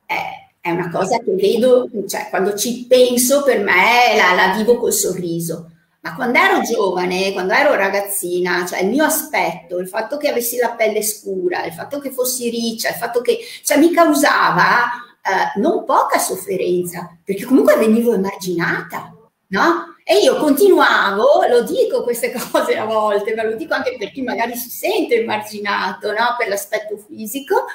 [0.05, 4.77] eh, è una cosa che vedo, cioè quando ci penso per me la, la vivo
[4.77, 5.71] col sorriso.
[6.01, 10.57] Ma quando ero giovane, quando ero ragazzina, cioè il mio aspetto, il fatto che avessi
[10.57, 14.85] la pelle scura, il fatto che fossi riccia, il fatto che cioè, mi causava
[15.21, 19.13] eh, non poca sofferenza, perché comunque venivo emarginata,
[19.47, 19.95] no?
[20.09, 24.21] E io continuavo, lo dico queste cose a volte, ma lo dico anche per chi
[24.21, 26.33] magari si sente emarginato no?
[26.37, 27.65] per l'aspetto fisico,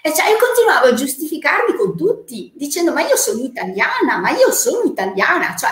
[0.00, 4.50] e cioè io continuavo a giustificarmi con tutti, dicendo ma io sono italiana, ma io
[4.52, 5.68] sono italiana, cioè,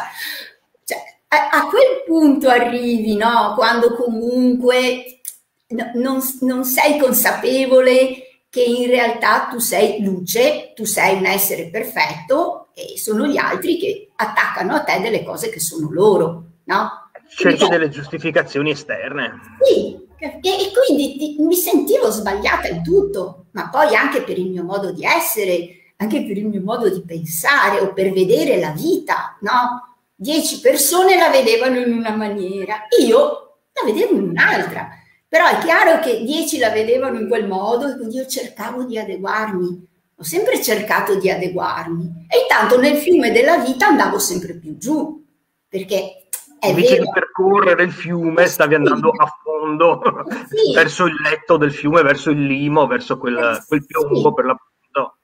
[0.84, 3.54] cioè a, a, quel punto arrivi, no?
[3.56, 5.22] quando comunque
[5.68, 11.70] no, non, non sei consapevole che in realtà tu sei luce, tu sei un essere
[11.70, 17.10] perfetto e sono gli altri che attaccano a te delle cose che sono loro, no?
[17.28, 19.38] Cerchi delle giustificazioni esterne.
[19.62, 24.50] Sì, e, e quindi ti, mi sentivo sbagliata in tutto, ma poi anche per il
[24.50, 28.70] mio modo di essere, anche per il mio modo di pensare o per vedere la
[28.70, 29.96] vita, no?
[30.14, 34.88] Dieci persone la vedevano in una maniera, io la vedevo in un'altra.
[35.26, 38.98] Però è chiaro che dieci la vedevano in quel modo e quindi io cercavo di
[38.98, 39.88] adeguarmi
[40.20, 45.26] ho sempre cercato di adeguarmi e intanto nel fiume della vita andavo sempre più giù,
[45.66, 46.26] perché
[46.58, 47.04] è Invece vero.
[47.04, 50.02] di percorrere il fiume stavi andando a fondo
[50.46, 50.74] sì.
[50.76, 54.34] verso il letto del fiume, verso il limo, verso quel, eh, quel piombo sì.
[54.34, 55.16] per l'appunto.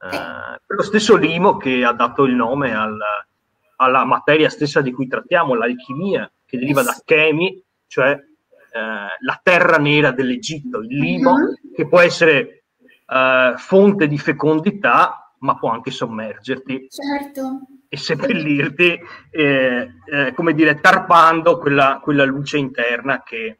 [0.00, 0.60] Eh, eh.
[0.64, 2.96] Per lo stesso limo che ha dato il nome al,
[3.76, 8.20] alla materia stessa di cui trattiamo, l'alchimia, che deriva eh, da chemi, cioè eh,
[8.70, 11.74] la terra nera dell'Egitto, il limo, mm-hmm.
[11.74, 12.63] che può essere
[13.06, 16.88] eh, fonte di fecondità, ma può anche sommergerti.
[16.88, 17.60] Certo.
[17.94, 18.98] e seppellirti,
[19.30, 23.56] eh, eh, come dire, tarpando quella, quella luce interna che,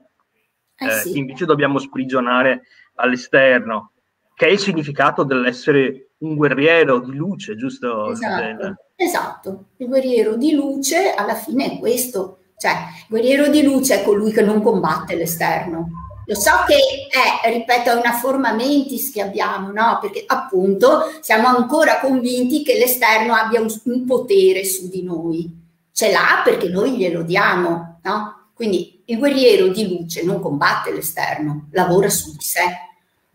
[0.77, 1.19] eh, eh sì.
[1.19, 2.63] invece dobbiamo sprigionare
[2.97, 3.93] all'esterno,
[4.35, 8.11] che è il significato dell'essere un guerriero di luce, giusto?
[8.11, 9.65] Esatto, esatto.
[9.77, 14.33] il guerriero di luce alla fine è questo, cioè il guerriero di luce è colui
[14.33, 16.77] che non combatte l'esterno, lo so che
[17.11, 19.99] è, ripeto, è una forma mentis che abbiamo, no?
[20.01, 25.63] Perché appunto siamo ancora convinti che l'esterno abbia un, un potere su di noi.
[25.93, 28.49] Ce l'ha perché noi glielo diamo, no?
[28.55, 32.63] Quindi il guerriero di luce non combatte l'esterno, lavora su di sé,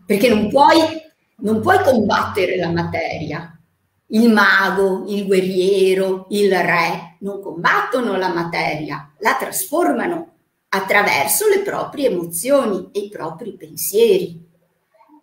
[0.04, 0.78] perché non puoi,
[1.36, 3.54] non puoi combattere la materia.
[4.12, 10.29] Il mago, il guerriero, il re non combattono la materia, la trasformano
[10.70, 14.48] attraverso le proprie emozioni e i propri pensieri.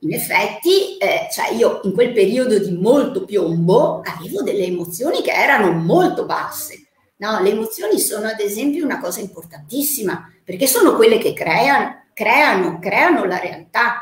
[0.02, 5.32] In effetti, eh, cioè io in quel periodo di molto piombo avevo delle emozioni che
[5.32, 6.86] erano molto basse.
[7.18, 12.78] No, le emozioni sono ad esempio una cosa importantissima perché sono quelle che creano, creano,
[12.80, 14.02] creano la realtà.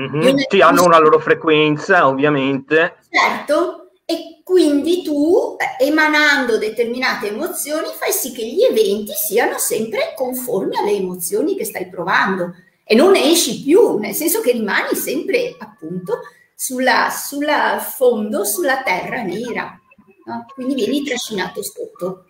[0.00, 0.36] Mm-hmm.
[0.48, 2.96] Sì, hanno una loro frequenza, ovviamente.
[3.08, 3.79] Certo,
[4.10, 10.96] e quindi tu, emanando determinate emozioni, fai sì che gli eventi siano sempre conformi alle
[10.96, 16.22] emozioni che stai provando e non esci più, nel senso che rimani sempre appunto
[16.56, 19.80] sulla, sulla fondo, sulla terra nera.
[20.24, 20.46] No?
[20.52, 22.24] Quindi vieni trascinato sotto.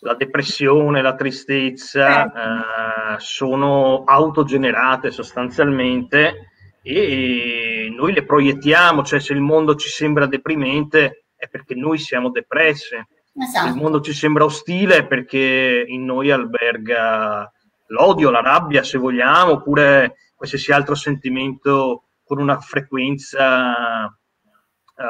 [0.00, 3.14] La depressione, la tristezza eh.
[3.14, 6.50] Eh, sono autogenerate sostanzialmente
[6.82, 12.30] e noi le proiettiamo, cioè se il mondo ci sembra deprimente, è perché noi siamo
[12.30, 13.08] depresse.
[13.34, 13.66] Esatto.
[13.66, 17.50] Il mondo ci sembra ostile perché in noi alberga
[17.88, 25.02] l'odio, la rabbia, se vogliamo, oppure qualsiasi altro sentimento con una frequenza uh,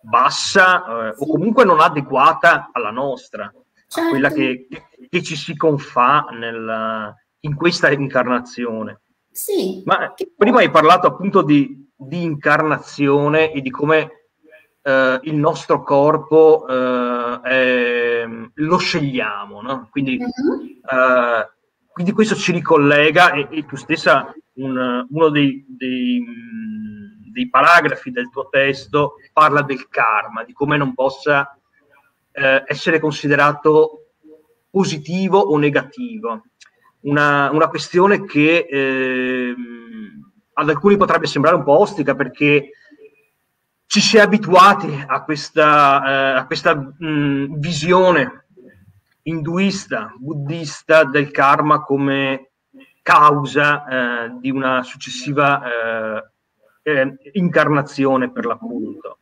[0.00, 3.52] bassa uh, o comunque non adeguata alla nostra,
[3.86, 4.08] certo.
[4.08, 4.66] a quella che,
[5.08, 9.02] che, ci si confà nel, in questa incarnazione.
[9.30, 9.80] Sì.
[9.84, 14.21] Ma prima hai parlato appunto di, di incarnazione e di come
[14.82, 19.88] eh, il nostro corpo eh, è, lo scegliamo, no?
[19.90, 21.48] quindi, uh-huh.
[21.92, 26.24] quindi, questo ci ricollega e, e tu stessa un, uno dei, dei,
[27.32, 31.56] dei, paragrafi del tuo testo parla del karma, di come non possa
[32.32, 34.08] eh, essere considerato
[34.70, 36.44] positivo o negativo.
[37.02, 39.54] Una, una questione che eh,
[40.54, 42.70] ad alcuni potrebbe sembrare un po' ostica perché
[43.92, 48.46] ci si è abituati a questa, eh, a questa mh, visione
[49.24, 52.52] induista, buddista del karma come
[53.02, 56.24] causa eh, di una successiva eh,
[56.84, 59.18] eh incarnazione per l'appunto.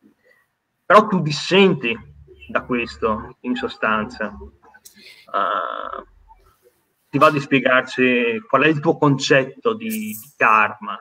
[0.85, 1.93] Però tu dissenti
[2.47, 4.27] da questo, in sostanza.
[4.27, 6.03] Uh,
[7.09, 10.97] ti va di spiegarci qual è il tuo concetto di, di karma?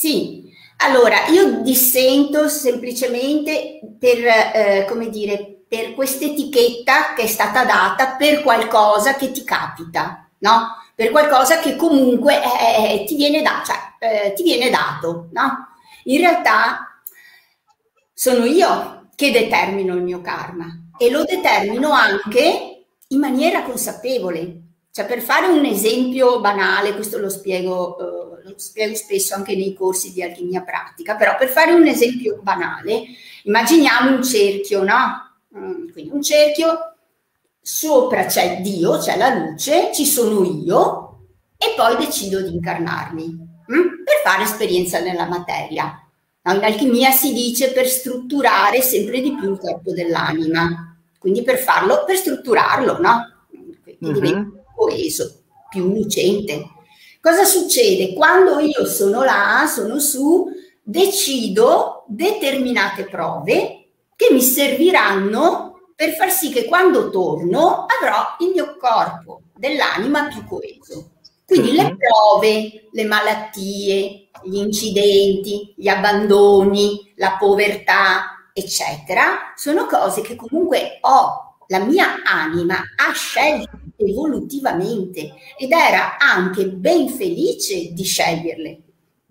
[0.00, 0.44] Sì,
[0.76, 8.42] allora, io dissento semplicemente per, eh, come dire, per quest'etichetta che è stata data per
[8.42, 10.68] qualcosa che ti capita, no?
[10.94, 15.66] Per qualcosa che comunque eh, ti, viene da, cioè, eh, ti viene dato, no?
[16.04, 17.02] In realtà
[18.14, 24.60] sono io che determino il mio karma e lo determino anche in maniera consapevole.
[24.92, 29.74] Cioè, per fare un esempio banale, questo lo spiego eh, lo spiego spesso anche nei
[29.74, 33.04] corsi di alchimia pratica, però per fare un esempio banale,
[33.44, 35.28] immaginiamo un cerchio, no?
[35.56, 36.94] Mm, quindi un cerchio,
[37.60, 41.04] sopra c'è Dio, c'è la luce, ci sono io
[41.56, 43.24] e poi decido di incarnarmi
[43.66, 44.04] hm?
[44.04, 46.02] per fare esperienza nella materia.
[46.44, 52.04] In alchimia si dice per strutturare sempre di più il corpo dell'anima, quindi per farlo,
[52.06, 53.46] per strutturarlo, no?
[53.50, 54.12] Quindi mm-hmm.
[54.14, 56.70] diventa coeso, più lucente.
[57.20, 58.14] Cosa succede?
[58.14, 60.46] Quando io sono là, sono su,
[60.82, 68.76] decido determinate prove che mi serviranno per far sì che quando torno avrò il mio
[68.76, 71.10] corpo dell'anima più coeso.
[71.44, 80.36] Quindi le prove, le malattie, gli incidenti, gli abbandoni, la povertà, eccetera, sono cose che
[80.36, 88.80] comunque ho, la mia anima ha scelto evolutivamente ed era anche ben felice di sceglierle.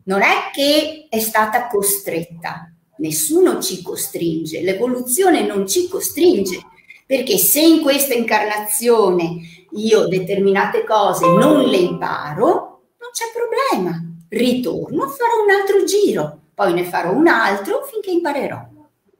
[0.03, 6.59] Non è che è stata costretta, nessuno ci costringe, l'evoluzione non ci costringe,
[7.05, 15.07] perché se in questa incarnazione io determinate cose non le imparo, non c'è problema, ritorno,
[15.07, 18.65] farò un altro giro, poi ne farò un altro finché imparerò.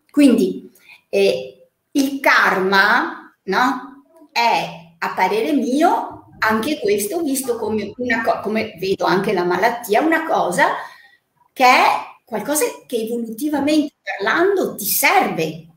[0.10, 0.70] Quindi
[1.10, 4.04] eh, il karma, no?
[4.32, 10.02] È a parere mio anche questo visto come una cosa, come vedo anche la malattia,
[10.02, 10.68] una cosa
[11.52, 11.86] che è
[12.24, 15.68] qualcosa che evolutivamente parlando ti serve,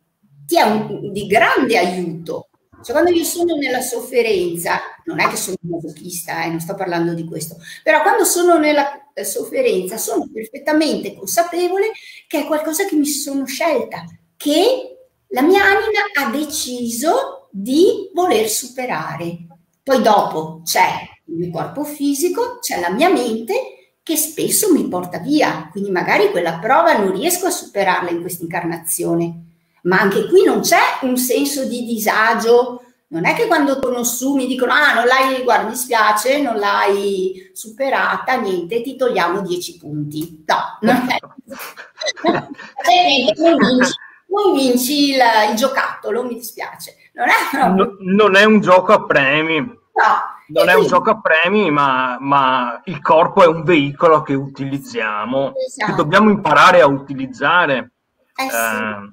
[0.46, 2.48] ti è un, di grande aiuto.
[2.82, 6.74] Cioè, quando io sono nella sofferenza, non è che sono un masochista, eh, non sto
[6.74, 11.90] parlando di questo, però quando sono nella sofferenza sono perfettamente consapevole
[12.26, 14.04] che è qualcosa che mi sono scelta,
[14.36, 14.96] che
[15.28, 19.38] la mia anima ha deciso di voler superare.
[19.82, 25.18] Poi dopo c'è il mio corpo fisico, c'è la mia mente che spesso mi porta
[25.18, 29.44] via, quindi magari quella prova non riesco a superarla in questa incarnazione,
[29.82, 34.34] ma anche qui non c'è un senso di disagio, non è che quando torno su
[34.34, 39.76] mi dicono ah non l'hai, guarda mi spiace, non l'hai superata, niente, ti togliamo 10
[39.78, 40.44] punti.
[40.46, 41.18] No, non è.
[43.36, 43.92] non vinci,
[44.28, 46.96] non vinci il, il, giocattolo, mi dispiace.
[47.12, 49.58] Non è, no, non è un gioco a premi.
[49.58, 49.78] No.
[50.48, 55.52] Non è un gioco a premi, ma, ma, il corpo è un veicolo che utilizziamo,
[55.54, 55.90] esatto.
[55.90, 57.92] che dobbiamo imparare a utilizzare.
[58.34, 58.56] Eh sì.
[58.56, 59.12] eh,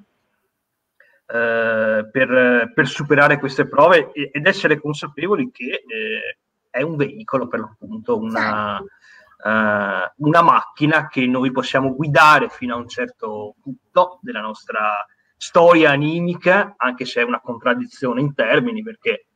[1.29, 6.38] eh, per, per, superare queste prove ed essere consapevoli che eh,
[6.69, 12.77] è un veicolo per l'appunto, una, eh, una, macchina che noi possiamo guidare fino a
[12.77, 15.05] un certo punto della nostra
[15.38, 19.28] storia animica, anche se è una contraddizione in termini, perché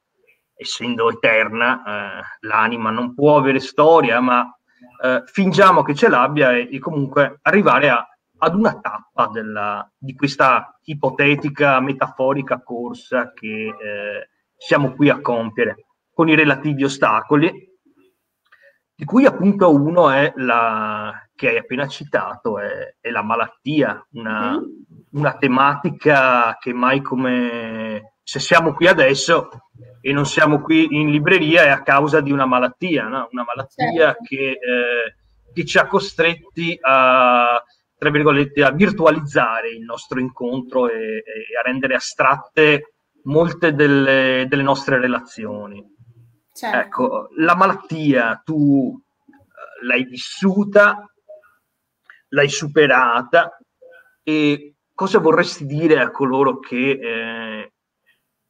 [0.56, 4.54] essendo eterna eh, l'anima non può avere storia, ma
[5.04, 8.06] eh, fingiamo che ce l'abbia e, e comunque arrivare a
[8.44, 15.86] ad una tappa della, di questa ipotetica, metaforica corsa che eh, siamo qui a compiere,
[16.12, 17.70] con i relativi ostacoli,
[18.96, 24.60] di cui appunto uno è la che hai appena citato, è, è la malattia, una,
[24.60, 24.64] mm.
[25.12, 29.50] Una, tematica che mai come se siamo qui adesso
[30.00, 33.28] e non siamo qui in libreria è a causa di una malattia, no?
[33.32, 34.24] una malattia certo.
[34.24, 35.16] che, eh,
[35.54, 37.64] che ci ha costretti a
[38.02, 42.94] tra virgolette, a virtualizzare il nostro incontro e, e a rendere astratte
[43.26, 45.86] molte delle, delle nostre relazioni.
[46.52, 46.78] Certo.
[46.80, 51.06] Ecco, la malattia tu uh, l'hai vissuta,
[52.30, 53.56] l'hai superata
[54.24, 54.71] e
[55.02, 57.74] cosa vorresti dire a coloro che, eh,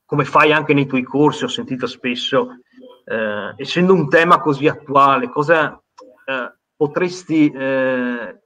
[0.04, 2.58] come fai anche nei tuoi corsi, ho sentito spesso,
[3.06, 5.82] eh, essendo un tema così attuale, cosa
[6.26, 8.42] eh, potresti eh,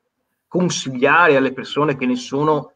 [0.47, 2.73] consigliare alle persone che ne sono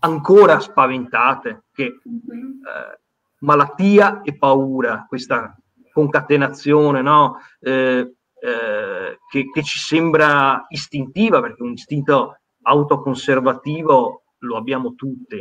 [0.00, 3.00] ancora spaventate, che eh,
[3.42, 5.56] malattia e paura, questa
[5.92, 7.36] concatenazione no?
[7.60, 15.36] eh, che, che, ci sembra istintiva, perché un istinto autoconservativo lo abbiamo tutti.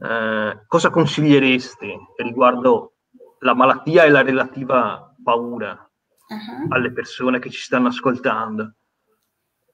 [0.00, 2.94] Eh, cosa consiglieresti riguardo
[3.40, 5.70] la malattia e la relativa paura
[6.28, 6.66] uh-huh.
[6.72, 8.74] alle persone che ci stanno ascoltando?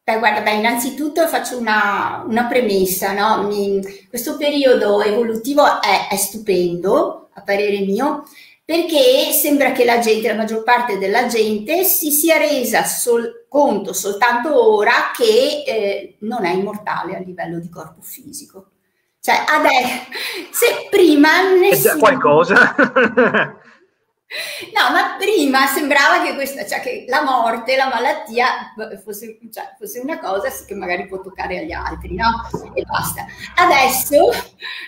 [0.05, 3.47] Beh, guarda, beh, innanzitutto faccio una, una premessa, no?
[3.47, 8.25] Mi, questo periodo evolutivo è, è, stupendo, a parere mio,
[8.65, 13.93] perché sembra che la gente, la maggior parte della gente, si sia resa sol, conto
[13.93, 18.71] soltanto ora che eh, non è immortale a livello di corpo fisico.
[19.21, 20.11] Cioè, adesso,
[20.51, 21.95] se prima nessuno...
[21.95, 22.75] È qualcosa.
[24.75, 28.73] No, ma prima sembrava che, questa, cioè che la morte, la malattia
[29.05, 32.49] fosse, cioè, fosse, una cosa che magari può toccare agli altri, no?
[32.75, 33.27] E basta.
[33.55, 34.31] Adesso,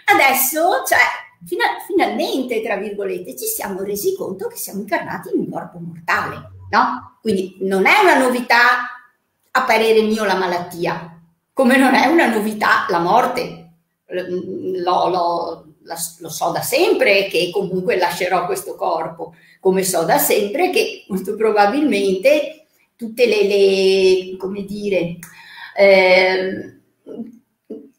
[0.07, 0.99] adesso cioè,
[1.47, 6.51] fina, finalmente, tra virgolette, ci siamo resi conto che siamo incarnati in un corpo mortale,
[6.71, 7.19] no?
[7.23, 8.91] Quindi non è una novità,
[9.51, 11.19] a parere mio, la malattia,
[11.53, 13.63] come non è una novità la morte.
[14.09, 15.67] L'ho, l'ho,
[16.19, 21.35] lo so da sempre che comunque lascerò questo corpo, come so da sempre che molto
[21.35, 22.67] probabilmente
[22.97, 25.19] tutte le, le come dire,
[25.77, 26.79] eh,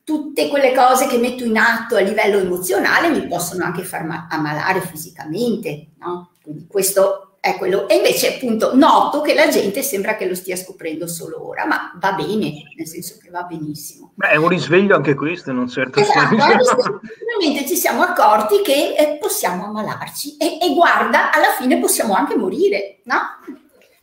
[0.08, 4.80] tutte quelle cose che metto in atto a livello emozionale mi possono anche far ammalare
[4.80, 6.32] fisicamente, no?
[6.42, 7.90] Quindi questo è quello.
[7.90, 11.92] E invece appunto noto che la gente sembra che lo stia scoprendo solo ora, ma
[12.00, 14.14] va bene, nel senso che va benissimo.
[14.16, 17.02] Beh, è un risveglio anche questo in un certo esatto, senso.
[17.18, 22.38] Finalmente ci siamo accorti che eh, possiamo ammalarci e, e, guarda, alla fine possiamo anche
[22.38, 23.18] morire, no?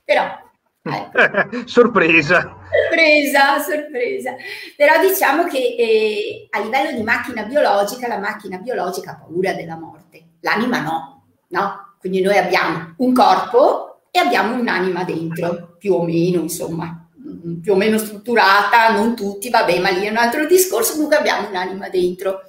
[0.04, 0.42] Però...
[0.86, 1.62] Eh.
[1.64, 2.58] sorpresa.
[2.70, 4.34] Sorpresa, sorpresa.
[4.76, 9.76] Però diciamo che eh, a livello di macchina biologica, la macchina biologica ha paura della
[9.76, 11.94] morte, l'anima no, no?
[11.98, 17.72] Quindi noi abbiamo un corpo e abbiamo un'anima dentro, più o meno, insomma, mm, più
[17.72, 21.88] o meno strutturata, non tutti, vabbè, ma lì è un altro discorso, comunque abbiamo un'anima
[21.88, 22.42] dentro.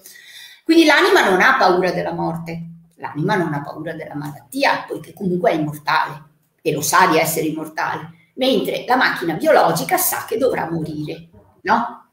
[0.65, 2.61] Quindi l'anima non ha paura della morte,
[2.95, 7.45] l'anima non ha paura della malattia, poiché comunque è immortale e lo sa di essere
[7.45, 11.29] immortale, mentre la macchina biologica sa che dovrà morire,
[11.61, 12.09] no?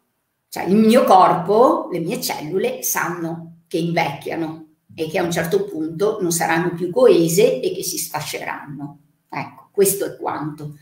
[0.48, 5.64] Cioè il mio corpo, le mie cellule sanno che invecchiano e che a un certo
[5.64, 8.98] punto non saranno più coese e che si sfasceranno.
[9.30, 10.74] Ecco, questo è quanto.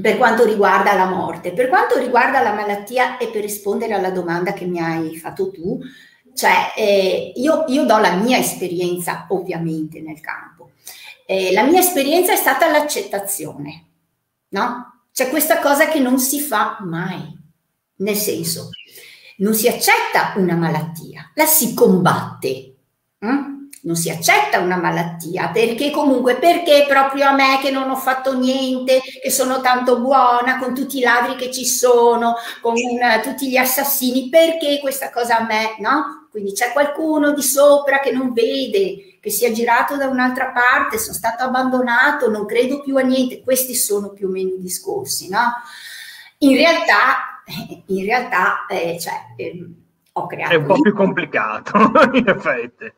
[0.00, 4.52] Per quanto riguarda la morte, per quanto riguarda la malattia e per rispondere alla domanda
[4.52, 5.80] che mi hai fatto tu,
[6.32, 10.70] cioè eh, io, io, do la mia esperienza ovviamente nel campo.
[11.26, 13.89] Eh, la mia esperienza è stata l'accettazione,
[14.50, 15.02] no?
[15.12, 17.36] C'è questa cosa che non si fa mai,
[17.96, 18.70] nel senso,
[19.38, 22.74] non si accetta una malattia, la si combatte.
[23.18, 23.58] Hm?
[23.82, 28.38] Non si accetta una malattia perché comunque perché proprio a me che non ho fatto
[28.38, 33.48] niente, che sono tanto buona con tutti i ladri che ci sono, con uh, tutti
[33.48, 36.28] gli assassini, perché questa cosa a me, no?
[36.30, 40.98] Quindi c'è qualcuno di sopra che non vede, che si è girato da un'altra parte,
[40.98, 43.42] sono stato abbandonato, non credo più a niente.
[43.42, 45.52] Questi sono più o meno i discorsi, no?
[46.38, 47.30] In realtà
[47.86, 49.68] in realtà eh, cioè, eh,
[50.12, 50.52] ho creato...
[50.52, 51.78] È un po' più complicato,
[52.12, 52.92] in effetti.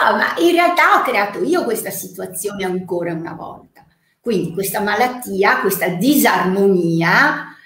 [0.00, 3.84] No, ma in realtà ho creato io questa situazione ancora una volta.
[4.20, 7.56] Quindi questa malattia, questa disarmonia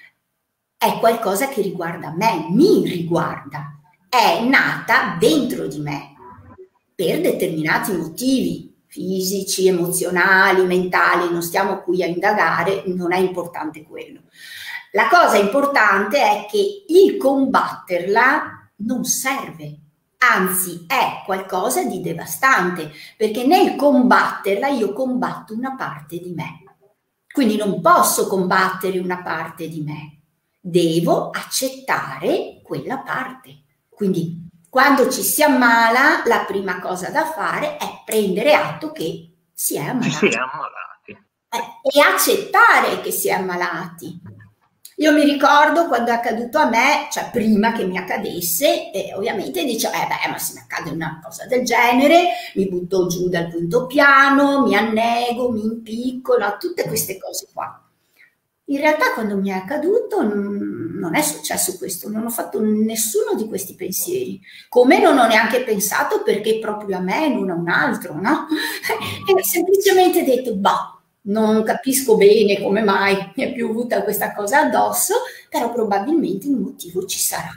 [0.77, 3.79] è qualcosa che riguarda me, mi riguarda,
[4.09, 6.12] è nata dentro di me
[7.03, 14.21] per determinati motivi fisici, emozionali, mentali, non stiamo qui a indagare, non è importante quello.
[14.93, 19.79] La cosa importante è che il combatterla non serve,
[20.19, 26.63] anzi è qualcosa di devastante, perché nel combatterla io combatto una parte di me.
[27.33, 30.21] Quindi non posso combattere una parte di me,
[30.61, 33.63] devo accettare quella parte.
[33.89, 39.77] Quindi quando ci si ammala, la prima cosa da fare è prendere atto che si
[39.77, 40.11] è ammalati.
[40.11, 41.11] Si è ammalati.
[41.51, 44.19] Eh, e accettare che si è ammalati.
[44.97, 49.63] Io mi ricordo quando è accaduto a me, cioè prima che mi accadesse, e ovviamente
[49.63, 53.51] dicevo, eh beh, ma se mi accade una cosa del genere, mi butto giù dal
[53.51, 57.79] quinto piano, mi annego, mi impiccolo, tutte queste cose qua.
[58.67, 63.47] In realtà quando mi è accaduto non è successo questo, non ho fatto nessuno di
[63.47, 68.15] questi pensieri, come non ho neanche pensato perché proprio a me non a un altro,
[68.15, 68.47] no?
[69.29, 74.61] E ho semplicemente detto, bah, non capisco bene come mai mi è piovuta questa cosa
[74.61, 75.15] addosso,
[75.49, 77.51] però probabilmente il motivo ci sarà.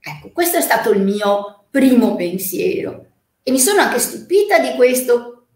[0.00, 3.06] Ecco, questo è stato il mio primo pensiero
[3.42, 5.46] e mi sono anche stupita di questo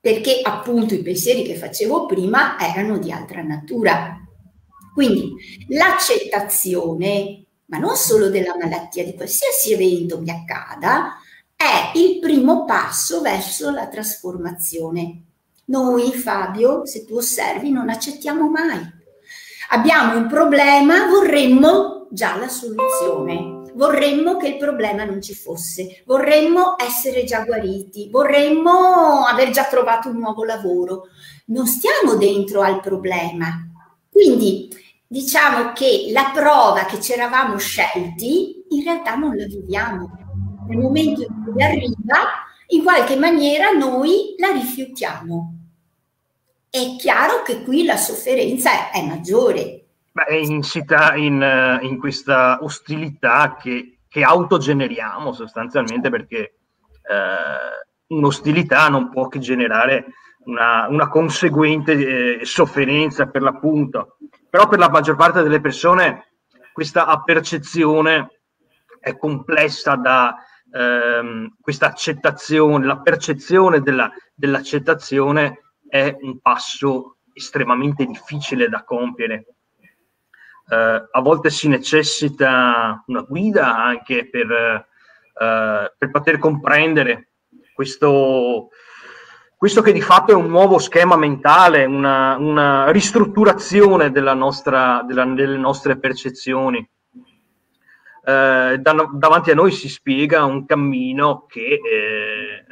[0.00, 4.18] perché appunto i pensieri che facevo prima erano di altra natura.
[4.94, 5.34] Quindi
[5.68, 11.18] l'accettazione, ma non solo della malattia, di qualsiasi evento mi accada,
[11.56, 15.24] è il primo passo verso la trasformazione
[15.66, 18.80] noi, Fabio, se tu osservi, non accettiamo mai.
[19.70, 23.62] Abbiamo un problema, vorremmo già la soluzione.
[23.74, 30.10] Vorremmo che il problema non ci fosse, vorremmo essere già guariti, vorremmo aver già trovato
[30.10, 31.06] un nuovo lavoro.
[31.46, 33.50] Non stiamo dentro al problema.
[34.08, 34.68] Quindi
[35.06, 40.10] diciamo che la prova che ci eravamo scelti in realtà non la viviamo.
[40.68, 45.58] Nel momento in cui arriva, in qualche maniera noi la rifiutiamo.
[46.70, 49.84] È chiaro che qui la sofferenza è, maggiore.
[50.10, 56.54] Beh, è insita in, eh, in questa ostilità che, che, autogeneriamo sostanzialmente perché eh,
[58.08, 60.06] un'ostilità non può che generare
[60.46, 64.16] una, una conseguente eh, sofferenza per l'appunto.
[64.54, 66.28] Però per la maggior parte delle persone
[66.72, 68.42] questa percezione
[69.00, 70.36] è complessa da,
[70.72, 79.46] ehm, questa accettazione, la percezione della, dell'accettazione è un passo estremamente difficile da compiere.
[80.68, 87.30] Eh, a volte si necessita una guida anche per, eh, per poter comprendere
[87.74, 88.68] questo,
[89.64, 95.24] questo che di fatto è un nuovo schema mentale, una, una ristrutturazione della nostra, della,
[95.24, 96.86] delle nostre percezioni
[98.26, 102.64] eh, da, davanti a noi si spiega un cammino che eh,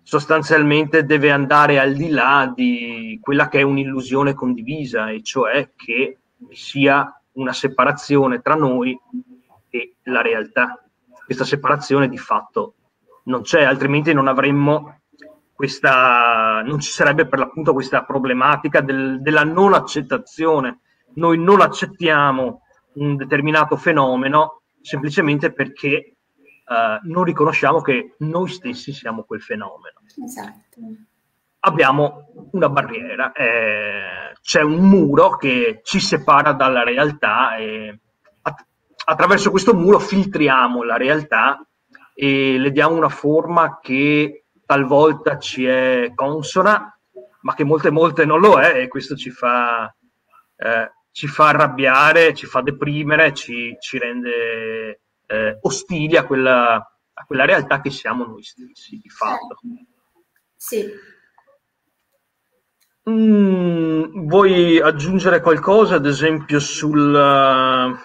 [0.00, 6.18] sostanzialmente deve andare al di là di quella che è un'illusione condivisa, e cioè che
[6.50, 8.96] sia una separazione tra noi
[9.70, 10.80] e la realtà.
[11.24, 12.74] Questa separazione di fatto
[13.24, 15.00] non c'è, altrimenti non avremmo
[15.54, 20.80] questa, non ci sarebbe per l'appunto questa problematica del, della non accettazione.
[21.14, 22.62] Noi non accettiamo
[22.94, 26.16] un determinato fenomeno semplicemente perché
[26.66, 30.00] uh, non riconosciamo che noi stessi siamo quel fenomeno.
[30.24, 30.80] Esatto.
[31.60, 37.98] Abbiamo una barriera, eh, c'è un muro che ci separa dalla realtà e
[38.42, 38.66] att-
[39.06, 41.66] attraverso questo muro filtriamo la realtà
[42.12, 44.43] e le diamo una forma che
[44.74, 46.98] talvolta ci è consona,
[47.42, 49.94] ma che molte volte non lo è e questo ci fa,
[50.56, 57.24] eh, ci fa arrabbiare, ci fa deprimere, ci, ci rende eh, ostili a quella, a
[57.24, 59.60] quella, realtà che siamo noi stessi, di fatto.
[60.56, 60.90] Sì.
[63.08, 67.96] Mm, vuoi aggiungere qualcosa, ad esempio, sul,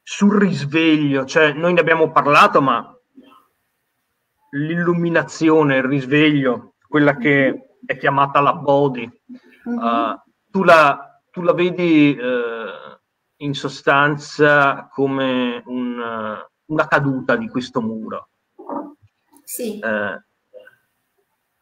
[0.00, 1.24] sul risveglio?
[1.24, 2.97] Cioè, noi ne abbiamo parlato, ma
[4.50, 9.08] l'illuminazione, il risveglio, quella che è chiamata la body,
[9.64, 10.20] uh,
[10.50, 12.98] tu, la, tu, la, vedi uh,
[13.38, 18.30] in sostanza come un, una caduta di questo muro.
[19.44, 19.80] Sì.
[19.82, 20.20] Uh,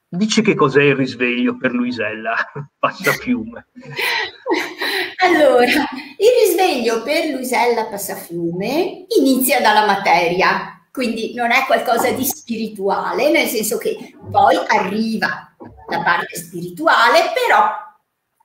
[0.08, 2.34] dici che cos'è il risveglio per Luisella
[2.78, 3.66] Passafiume?
[5.24, 13.32] allora, il risveglio per Luisella Passafiume inizia dalla materia, quindi non è qualcosa di spirituale,
[13.32, 15.52] nel senso che poi arriva
[15.88, 17.68] la parte spirituale, però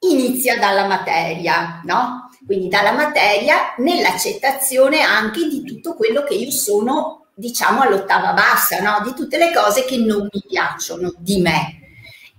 [0.09, 2.31] inizia dalla materia, no?
[2.43, 9.05] Quindi dalla materia nell'accettazione anche di tutto quello che io sono, diciamo, all'ottava bassa, no?
[9.05, 11.79] Di tutte le cose che non mi piacciono di me.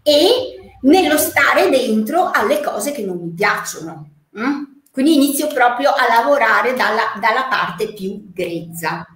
[0.03, 4.11] E nello stare dentro alle cose che non mi piacciono.
[4.33, 4.81] Hm?
[4.91, 9.07] Quindi inizio proprio a lavorare dalla, dalla parte più grezza.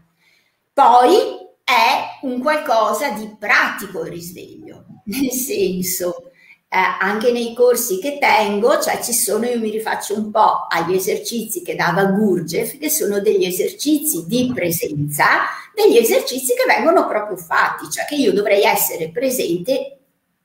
[0.72, 6.30] Poi è un qualcosa di pratico il risveglio, nel senso,
[6.68, 10.94] eh, anche nei corsi che tengo, cioè ci sono, io mi rifaccio un po' agli
[10.94, 15.26] esercizi che dava Gurdjieff, che sono degli esercizi di presenza,
[15.74, 19.98] degli esercizi che vengono proprio fatti, cioè che io dovrei essere presente,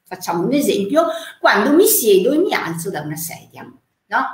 [0.04, 1.06] facciamo un esempio,
[1.40, 4.26] quando mi siedo e mi alzo da una sedia, no?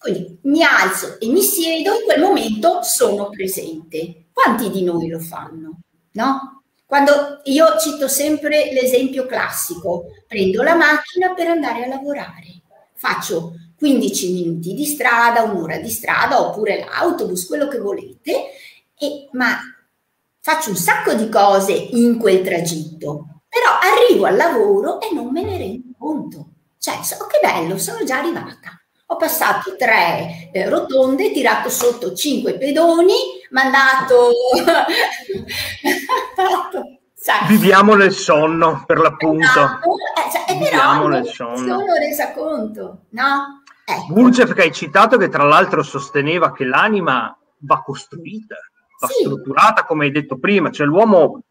[0.00, 4.26] Quindi mi alzo e mi siedo, in quel momento sono presente.
[4.32, 5.83] Quanti di noi lo fanno?
[6.14, 6.62] No?
[6.86, 12.62] Quando io cito sempre l'esempio classico, prendo la macchina per andare a lavorare,
[12.94, 18.32] faccio 15 minuti di strada, un'ora di strada oppure l'autobus, quello che volete,
[18.96, 19.58] e, ma
[20.40, 25.42] faccio un sacco di cose in quel tragitto, però arrivo al lavoro e non me
[25.42, 26.48] ne rendo conto.
[26.78, 28.78] Cioè, oh che bello, sono già arrivata.
[29.06, 33.14] Ho passato tre eh, rotonde, tirato sotto cinque pedoni,
[33.54, 34.30] mandato...
[37.48, 39.46] Viviamo nel sonno, per l'appunto.
[39.46, 39.94] Esatto.
[39.94, 41.78] Eh, cioè, Viviamo nel sonno.
[41.78, 43.62] sono resa conto, no?
[43.82, 44.12] Ecco.
[44.12, 48.56] Gurdjieff che hai citato, che tra l'altro sosteneva che l'anima va costruita,
[49.00, 49.22] va sì.
[49.22, 51.44] strutturata, come hai detto prima, cioè l'uomo...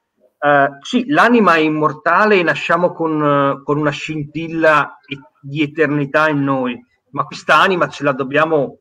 [0.43, 4.99] Uh, sì, l'anima è immortale e nasciamo con, uh, con una scintilla
[5.39, 6.77] di eternità in noi,
[7.11, 8.79] ma quest'anima ce la dobbiamo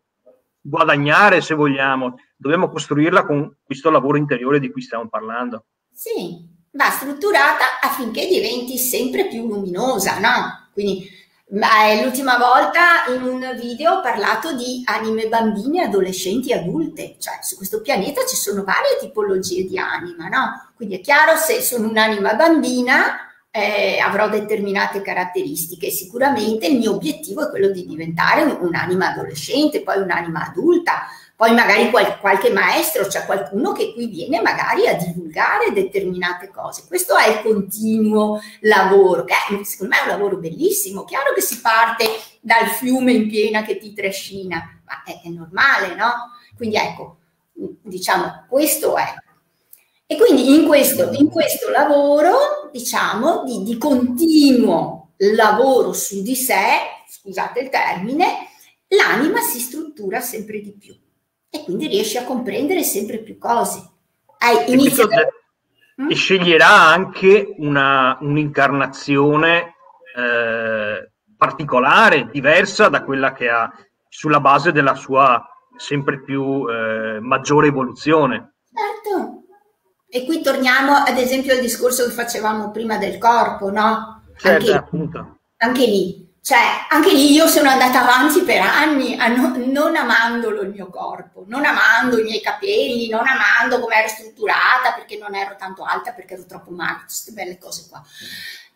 [0.61, 5.66] guadagnare se vogliamo, dobbiamo costruirla con questo lavoro interiore di cui stiamo parlando.
[5.95, 10.68] Sì, va strutturata affinché diventi sempre più luminosa, no?
[10.72, 11.09] Quindi
[12.03, 17.57] l'ultima volta in un video ho parlato di anime bambine, adolescenti e adulte, cioè su
[17.57, 20.72] questo pianeta ci sono varie tipologie di anima, no?
[20.74, 25.90] Quindi è chiaro se sono un'anima bambina eh, avrò determinate caratteristiche.
[25.90, 31.03] Sicuramente il mio obiettivo è quello di diventare un'anima adolescente, poi un'anima adulta,
[31.43, 36.84] poi magari qual- qualche maestro, cioè qualcuno che qui viene magari a divulgare determinate cose.
[36.86, 41.03] Questo è il continuo lavoro, che è, secondo me è un lavoro bellissimo.
[41.03, 42.05] Chiaro che si parte
[42.40, 46.12] dal fiume in piena che ti trascina, ma è, è normale, no?
[46.57, 47.16] Quindi ecco,
[47.53, 49.12] diciamo, questo è.
[50.07, 57.03] E quindi in questo, in questo lavoro, diciamo, di, di continuo lavoro su di sé,
[57.09, 58.47] scusate il termine,
[58.86, 61.02] l'anima si struttura sempre di più
[61.55, 63.87] e quindi riesce a comprendere sempre più cose.
[64.39, 65.15] Hai iniziato...
[66.01, 66.11] Mm?
[66.11, 69.75] E sceglierà anche una, un'incarnazione
[70.17, 73.71] eh, particolare, diversa da quella che ha
[74.09, 75.47] sulla base della sua
[75.77, 78.55] sempre più eh, maggiore evoluzione.
[78.73, 79.43] Certo,
[80.09, 84.23] e qui torniamo ad esempio al discorso che facevamo prima del corpo, no?
[84.37, 85.39] Certo, anche, appunto.
[85.59, 90.70] Anche lì, cioè, anche lì io sono andata avanti per anni no, non amandolo il
[90.70, 95.55] mio corpo, non amando i miei capelli, non amando come ero strutturata, perché non ero
[95.57, 98.03] tanto alta, perché ero troppo magra, queste belle cose qua.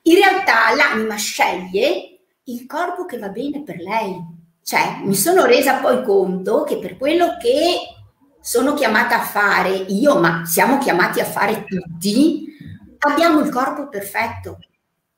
[0.02, 4.16] In realtà l'anima sceglie il corpo che va bene per lei.
[4.62, 7.78] Cioè, mi sono resa poi conto che per quello che
[8.40, 12.46] sono chiamata a fare io, ma siamo chiamati a fare tutti,
[12.98, 14.58] abbiamo il corpo perfetto.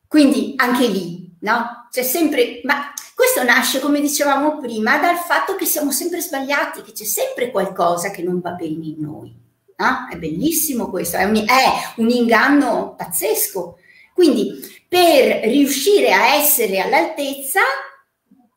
[0.07, 1.87] Quindi anche lì, no?
[1.91, 6.93] C'è sempre, ma questo nasce, come dicevamo prima, dal fatto che siamo sempre sbagliati, che
[6.93, 9.35] c'è sempre qualcosa che non va bene in noi.
[9.77, 10.09] No?
[10.11, 13.79] È bellissimo questo, è un, è un inganno pazzesco.
[14.13, 14.53] Quindi
[14.89, 17.61] per riuscire a essere all'altezza,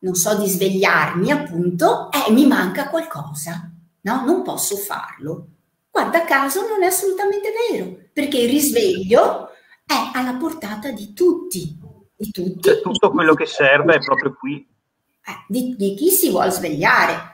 [0.00, 3.70] non so di svegliarmi appunto, eh, mi manca qualcosa,
[4.00, 4.24] no?
[4.24, 5.46] Non posso farlo.
[5.90, 9.50] Guarda caso non è assolutamente vero, perché il risveglio
[9.84, 11.78] è alla portata di tutti
[12.22, 12.60] di tutti.
[12.60, 14.66] Cioè, tutto quello che serve è proprio qui.
[15.24, 17.30] Eh, di, di chi si vuole svegliare.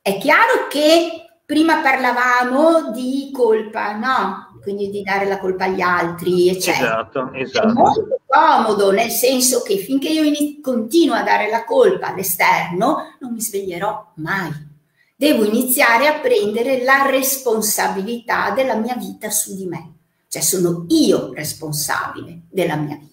[0.00, 4.58] È chiaro che prima parlavamo di colpa, no?
[4.62, 7.00] Quindi di dare la colpa agli altri, eccetera.
[7.00, 7.68] Esatto, esatto.
[7.68, 13.16] È molto comodo, nel senso che finché io in- continuo a dare la colpa all'esterno,
[13.20, 14.68] non mi sveglierò mai.
[15.16, 19.94] Devo iniziare a prendere la responsabilità della mia vita su di me.
[20.28, 23.09] Cioè sono io responsabile della mia vita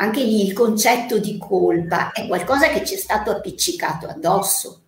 [0.00, 4.84] anche lì il concetto di colpa è qualcosa che ci è stato appiccicato addosso.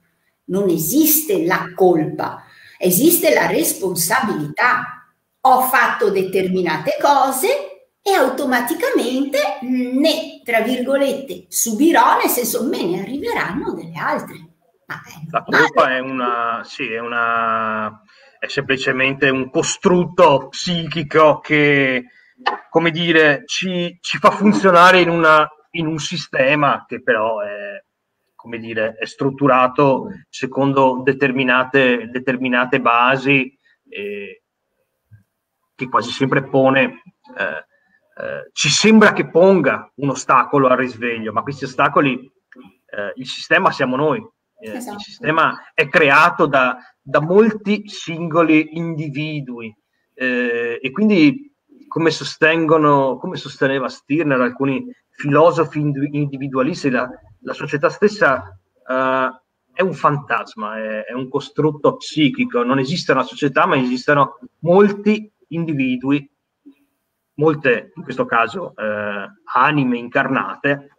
[0.46, 2.44] Non esiste la colpa,
[2.78, 5.04] esiste la responsabilità.
[5.42, 7.48] Ho fatto determinate cose
[8.02, 14.36] e automaticamente ne, tra virgolette, subirò, nel senso me ne arriveranno delle altre.
[15.30, 18.00] la colpa è una, sì, è una,
[18.38, 22.04] è semplicemente un costrutto psichico che
[22.68, 27.82] come dire, ci, ci fa funzionare in, una, in, un sistema che però è,
[28.34, 33.56] come dire, è strutturato secondo determinate, determinate basi
[33.88, 34.42] eh,
[35.74, 37.02] che quasi sempre pone,
[37.36, 37.64] eh,
[38.22, 43.70] eh, ci sembra che ponga un ostacolo al risveglio, ma questi ostacoli, eh, il sistema
[43.70, 44.22] siamo noi.
[44.62, 44.96] Eh, esatto.
[44.96, 49.74] Il sistema è creato da, da molti singoli individui
[50.14, 51.49] eh, e quindi
[51.90, 57.10] come sostengono, come sosteneva Stirner, alcuni filosofi individualisti, la,
[57.40, 59.40] la società stessa uh,
[59.72, 65.28] è un fantasma, è, è, un costrutto psichico, non esiste una società, ma esistono molti
[65.48, 66.30] individui,
[67.34, 70.96] molte, in questo caso, eh, anime incarnate,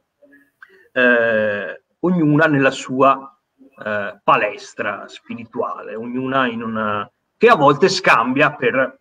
[0.92, 3.40] eh, ognuna nella sua
[3.82, 9.01] eh, palestra spirituale, ognuna in una, che a volte scambia per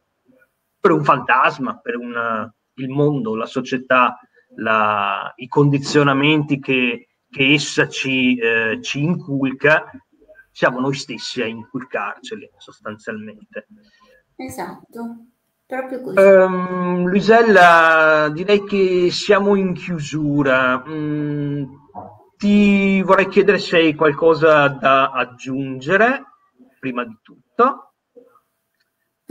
[0.80, 4.18] per un fantasma, per una, il mondo, la società,
[4.56, 9.90] la, i condizionamenti che, che essa ci, eh, ci, inculca,
[10.50, 13.66] siamo noi stessi a inculcarceli sostanzialmente.
[14.36, 15.26] Esatto,
[15.66, 16.18] proprio così.
[16.18, 20.82] Um, Luisella, direi che siamo in chiusura.
[20.88, 21.64] Mm,
[22.36, 26.24] ti vorrei chiedere se hai qualcosa da aggiungere,
[26.78, 27.89] prima di tutto.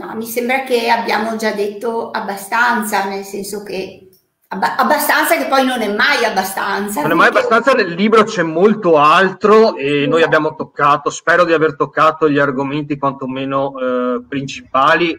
[0.00, 4.08] No, mi sembra che abbiamo già detto abbastanza, nel senso che
[4.48, 7.02] abbastanza che poi non è mai abbastanza.
[7.02, 11.52] Non è mai abbastanza, nel libro c'è molto altro e noi abbiamo toccato, spero di
[11.52, 15.14] aver toccato gli argomenti quantomeno eh, principali,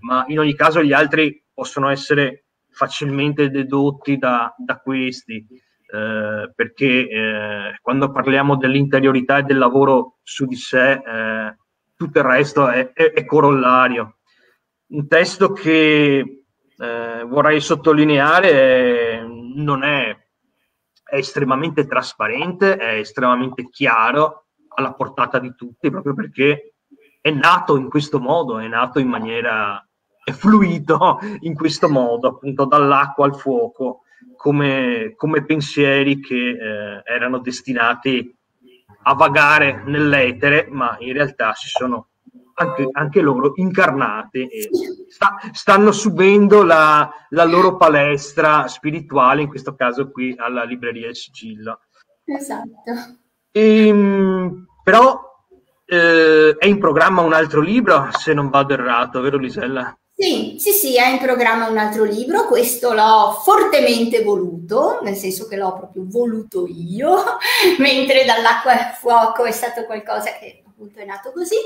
[0.00, 7.08] ma in ogni caso gli altri possono essere facilmente dedotti da, da questi, eh, perché
[7.08, 11.56] eh, quando parliamo dell'interiorità e del lavoro su di sé, eh,
[11.96, 14.15] tutto il resto è, è, è corollario
[14.88, 16.44] un testo che
[16.78, 20.16] eh, vorrei sottolineare non è,
[21.02, 26.74] è estremamente trasparente, è estremamente chiaro, alla portata di tutti, proprio perché
[27.20, 29.84] è nato in questo modo, è nato in maniera,
[30.22, 34.02] è fluito in questo modo, appunto dall'acqua al fuoco,
[34.36, 38.32] come, come pensieri che eh, erano destinati
[39.04, 42.08] a vagare nell'etere, ma in realtà si sono
[42.58, 44.68] anche, anche loro incarnate e
[45.08, 51.16] sta, stanno subendo la, la, loro palestra spirituale, in questo caso qui alla libreria Il
[51.16, 51.80] Sigillo.
[52.24, 52.92] Esatto.
[53.50, 55.20] E, ehm, però
[55.84, 59.96] eh, è in programma un altro libro, se non vado errato, vero Lisella?
[60.18, 65.46] Sì, sì, sì, è in programma un altro libro, questo l'ho fortemente voluto, nel senso
[65.46, 67.16] che l'ho proprio voluto io,
[67.78, 71.56] mentre dall'acqua al fuoco è stato qualcosa che appunto è nato così.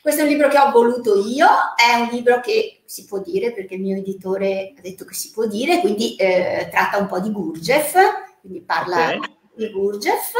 [0.00, 1.46] Questo è un libro che ho voluto io,
[1.76, 5.30] è un libro che si può dire perché il mio editore ha detto che si
[5.32, 7.96] può dire, quindi eh, tratta un po' di Gurdjieff,
[8.40, 9.20] quindi parla okay.
[9.54, 10.32] di Gurdjieff.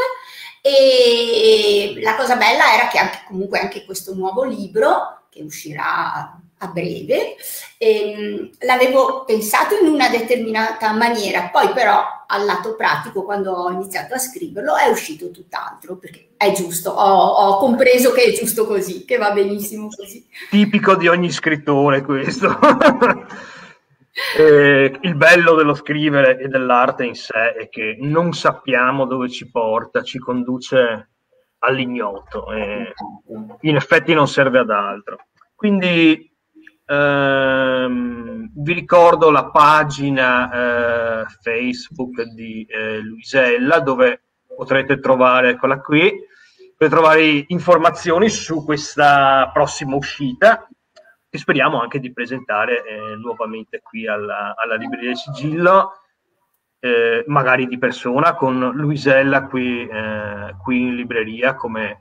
[0.61, 6.67] E la cosa bella era che anche, comunque anche questo nuovo libro, che uscirà a
[6.67, 7.35] breve.
[7.77, 14.13] Ehm, l'avevo pensato in una determinata maniera, poi però al lato pratico, quando ho iniziato
[14.13, 19.05] a scriverlo, è uscito tutt'altro, perché è giusto, ho, ho compreso che è giusto così,
[19.05, 20.25] che va benissimo così.
[20.49, 22.57] Tipico di ogni scrittore questo.
[24.37, 29.49] Eh, il bello dello scrivere e dell'arte in sé è che non sappiamo dove ci
[29.49, 31.09] porta, ci conduce
[31.59, 32.93] all'ignoto e
[33.61, 35.27] in effetti non serve ad altro.
[35.55, 36.29] Quindi
[36.89, 44.23] ehm, vi ricordo la pagina eh, Facebook di eh, Luisella dove
[44.55, 46.11] potrete trovare, eccola qui,
[46.75, 50.67] potete trovare informazioni su questa prossima uscita
[51.29, 55.91] che speriamo anche di presentare eh, nuovamente qui alla, alla Libreria Sigillo,
[56.79, 61.99] eh, magari di persona, con Luisella qui, eh, qui in libreria, come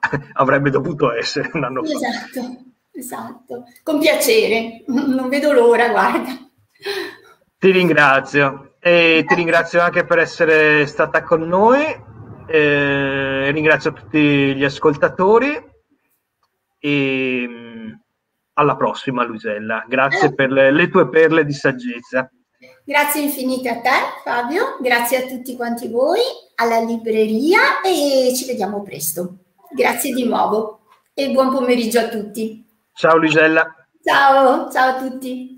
[0.34, 2.73] avrebbe dovuto essere un anno esatto, fa.
[2.96, 6.30] Esatto, con piacere, non vedo l'ora, guarda.
[7.58, 8.76] Ti ringrazio.
[8.78, 11.82] E ti ringrazio anche per essere stata con noi,
[12.46, 15.72] eh, ringrazio tutti gli ascoltatori.
[16.78, 17.48] E
[18.52, 22.30] alla prossima Luisella, grazie per le, le tue perle di saggezza.
[22.84, 23.90] Grazie infinite a te
[24.22, 26.20] Fabio, grazie a tutti quanti voi,
[26.56, 29.38] alla libreria e ci vediamo presto.
[29.74, 30.80] Grazie di nuovo.
[31.14, 32.63] E buon pomeriggio a tutti.
[32.94, 33.74] Ciao Luisella.
[34.02, 35.53] Ciao, ciao a tutti.